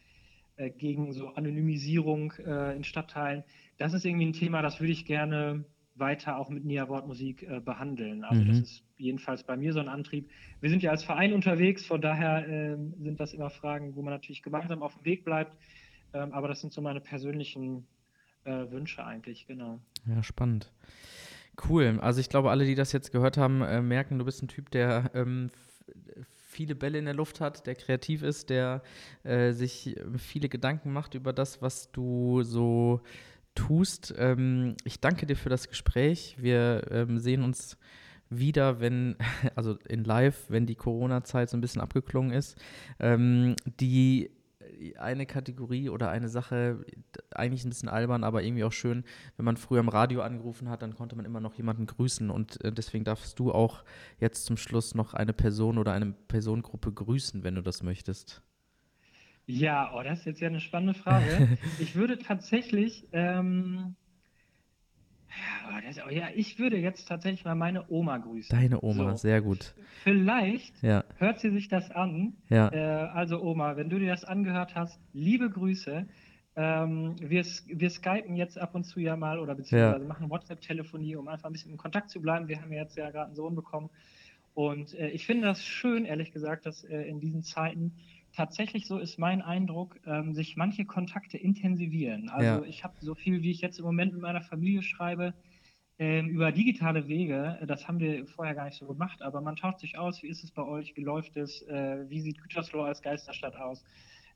[0.55, 3.43] äh, gegen so Anonymisierung äh, in Stadtteilen.
[3.77, 5.65] Das ist irgendwie ein Thema, das würde ich gerne
[5.99, 8.23] weiter auch mit Nia Wortmusik äh, behandeln.
[8.23, 8.47] Also mhm.
[8.47, 10.29] das ist jedenfalls bei mir so ein Antrieb.
[10.61, 14.13] Wir sind ja als Verein unterwegs, von daher äh, sind das immer Fragen, wo man
[14.13, 15.55] natürlich gemeinsam auf dem Weg bleibt.
[16.13, 17.85] Ähm, aber das sind so meine persönlichen
[18.43, 19.79] äh, Wünsche eigentlich, genau.
[20.07, 20.71] Ja, spannend.
[21.67, 21.99] Cool.
[22.01, 24.69] Also ich glaube, alle, die das jetzt gehört haben, äh, merken, du bist ein Typ,
[24.71, 25.49] der ähm,
[26.35, 28.81] viele Bälle in der Luft hat, der kreativ ist, der
[29.23, 33.01] äh, sich viele Gedanken macht über das, was du so
[33.57, 34.13] tust.
[34.17, 36.37] Ähm, ich danke dir für das Gespräch.
[36.39, 37.77] Wir ähm, sehen uns
[38.29, 39.15] wieder, wenn,
[39.55, 42.57] also in live, wenn die Corona-Zeit so ein bisschen abgeklungen ist.
[42.99, 44.31] Ähm, die
[44.99, 46.85] eine Kategorie oder eine Sache,
[47.31, 49.03] eigentlich ein bisschen albern, aber irgendwie auch schön,
[49.35, 52.63] wenn man früher im Radio angerufen hat, dann konnte man immer noch jemanden grüßen und
[52.63, 53.83] äh, deswegen darfst du auch
[54.19, 58.41] jetzt zum Schluss noch eine Person oder eine Personengruppe grüßen, wenn du das möchtest.
[59.47, 61.57] Ja, oh, das ist jetzt ja eine spannende Frage.
[61.79, 63.95] ich würde tatsächlich, ähm,
[65.29, 68.55] ja, das, oh, ja, ich würde jetzt tatsächlich mal meine Oma grüßen.
[68.55, 69.15] Deine Oma, so.
[69.15, 69.73] sehr gut.
[70.03, 71.05] Vielleicht ja.
[71.15, 72.33] hört sie sich das an.
[72.49, 72.69] Ja.
[72.73, 76.05] Äh, also Oma, wenn du dir das angehört hast, liebe Grüße.
[76.57, 80.07] Ähm, wir, wir skypen jetzt ab und zu ja mal oder beziehungsweise ja.
[80.07, 82.49] machen WhatsApp-Telefonie, um einfach ein bisschen in Kontakt zu bleiben.
[82.49, 83.89] Wir haben ja jetzt ja gerade einen Sohn bekommen.
[84.55, 87.93] Und äh, ich finde das schön, ehrlich gesagt, dass äh, in diesen Zeiten
[88.37, 92.29] tatsächlich so ist mein Eindruck, ähm, sich manche Kontakte intensivieren.
[92.29, 92.69] Also ja.
[92.69, 95.33] ich habe so viel, wie ich jetzt im Moment mit meiner Familie schreibe,
[95.97, 97.57] ähm, über digitale Wege.
[97.65, 100.21] Das haben wir vorher gar nicht so gemacht, aber man tauscht sich aus.
[100.21, 100.95] Wie ist es bei euch?
[100.95, 101.63] Wie läuft es?
[101.63, 103.83] Äh, wie sieht Gütersloh als Geisterstadt aus?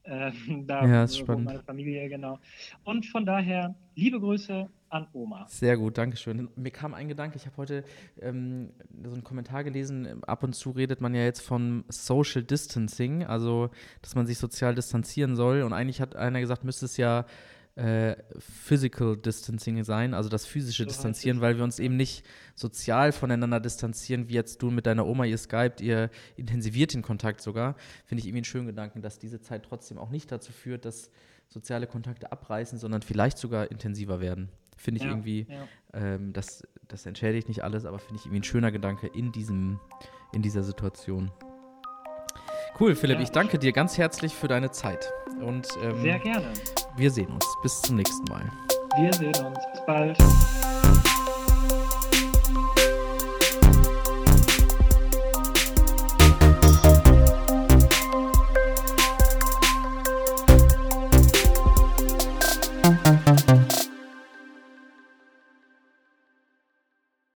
[0.02, 0.32] Äh,
[0.66, 1.46] da ja, ist spannend.
[1.46, 2.40] meine Familie, genau.
[2.84, 5.46] Und von daher, liebe Grüße an Oma.
[5.48, 6.50] Sehr gut, danke schön.
[6.56, 7.84] Mir kam ein Gedanke, ich habe heute
[8.20, 8.72] ähm,
[9.04, 13.70] so einen Kommentar gelesen, ab und zu redet man ja jetzt von Social Distancing, also
[14.02, 15.62] dass man sich sozial distanzieren soll.
[15.64, 17.26] Und eigentlich hat einer gesagt, müsste es ja
[17.76, 22.26] äh, Physical Distancing sein, also das physische so Distanzieren, weil wir uns eben nicht
[22.56, 27.42] sozial voneinander distanzieren, wie jetzt du mit deiner Oma, ihr Skypt, ihr intensiviert den Kontakt
[27.42, 27.76] sogar.
[28.06, 31.10] Finde ich irgendwie einen schönen Gedanken, dass diese Zeit trotzdem auch nicht dazu führt, dass
[31.48, 34.50] soziale Kontakte abreißen, sondern vielleicht sogar intensiver werden.
[34.82, 35.68] Finde ich ja, irgendwie, ja.
[35.94, 39.80] Ähm, das, das entschädigt nicht alles, aber finde ich irgendwie ein schöner Gedanke in, diesem,
[40.34, 41.32] in dieser Situation.
[42.80, 43.24] Cool, Philipp, ja.
[43.24, 45.12] ich danke dir ganz herzlich für deine Zeit.
[45.40, 46.48] Und, ähm, Sehr gerne.
[46.98, 47.46] Wir sehen uns.
[47.62, 48.52] Bis zum nächsten Mal.
[48.98, 49.60] Wir sehen uns.
[49.72, 50.18] Bis bald.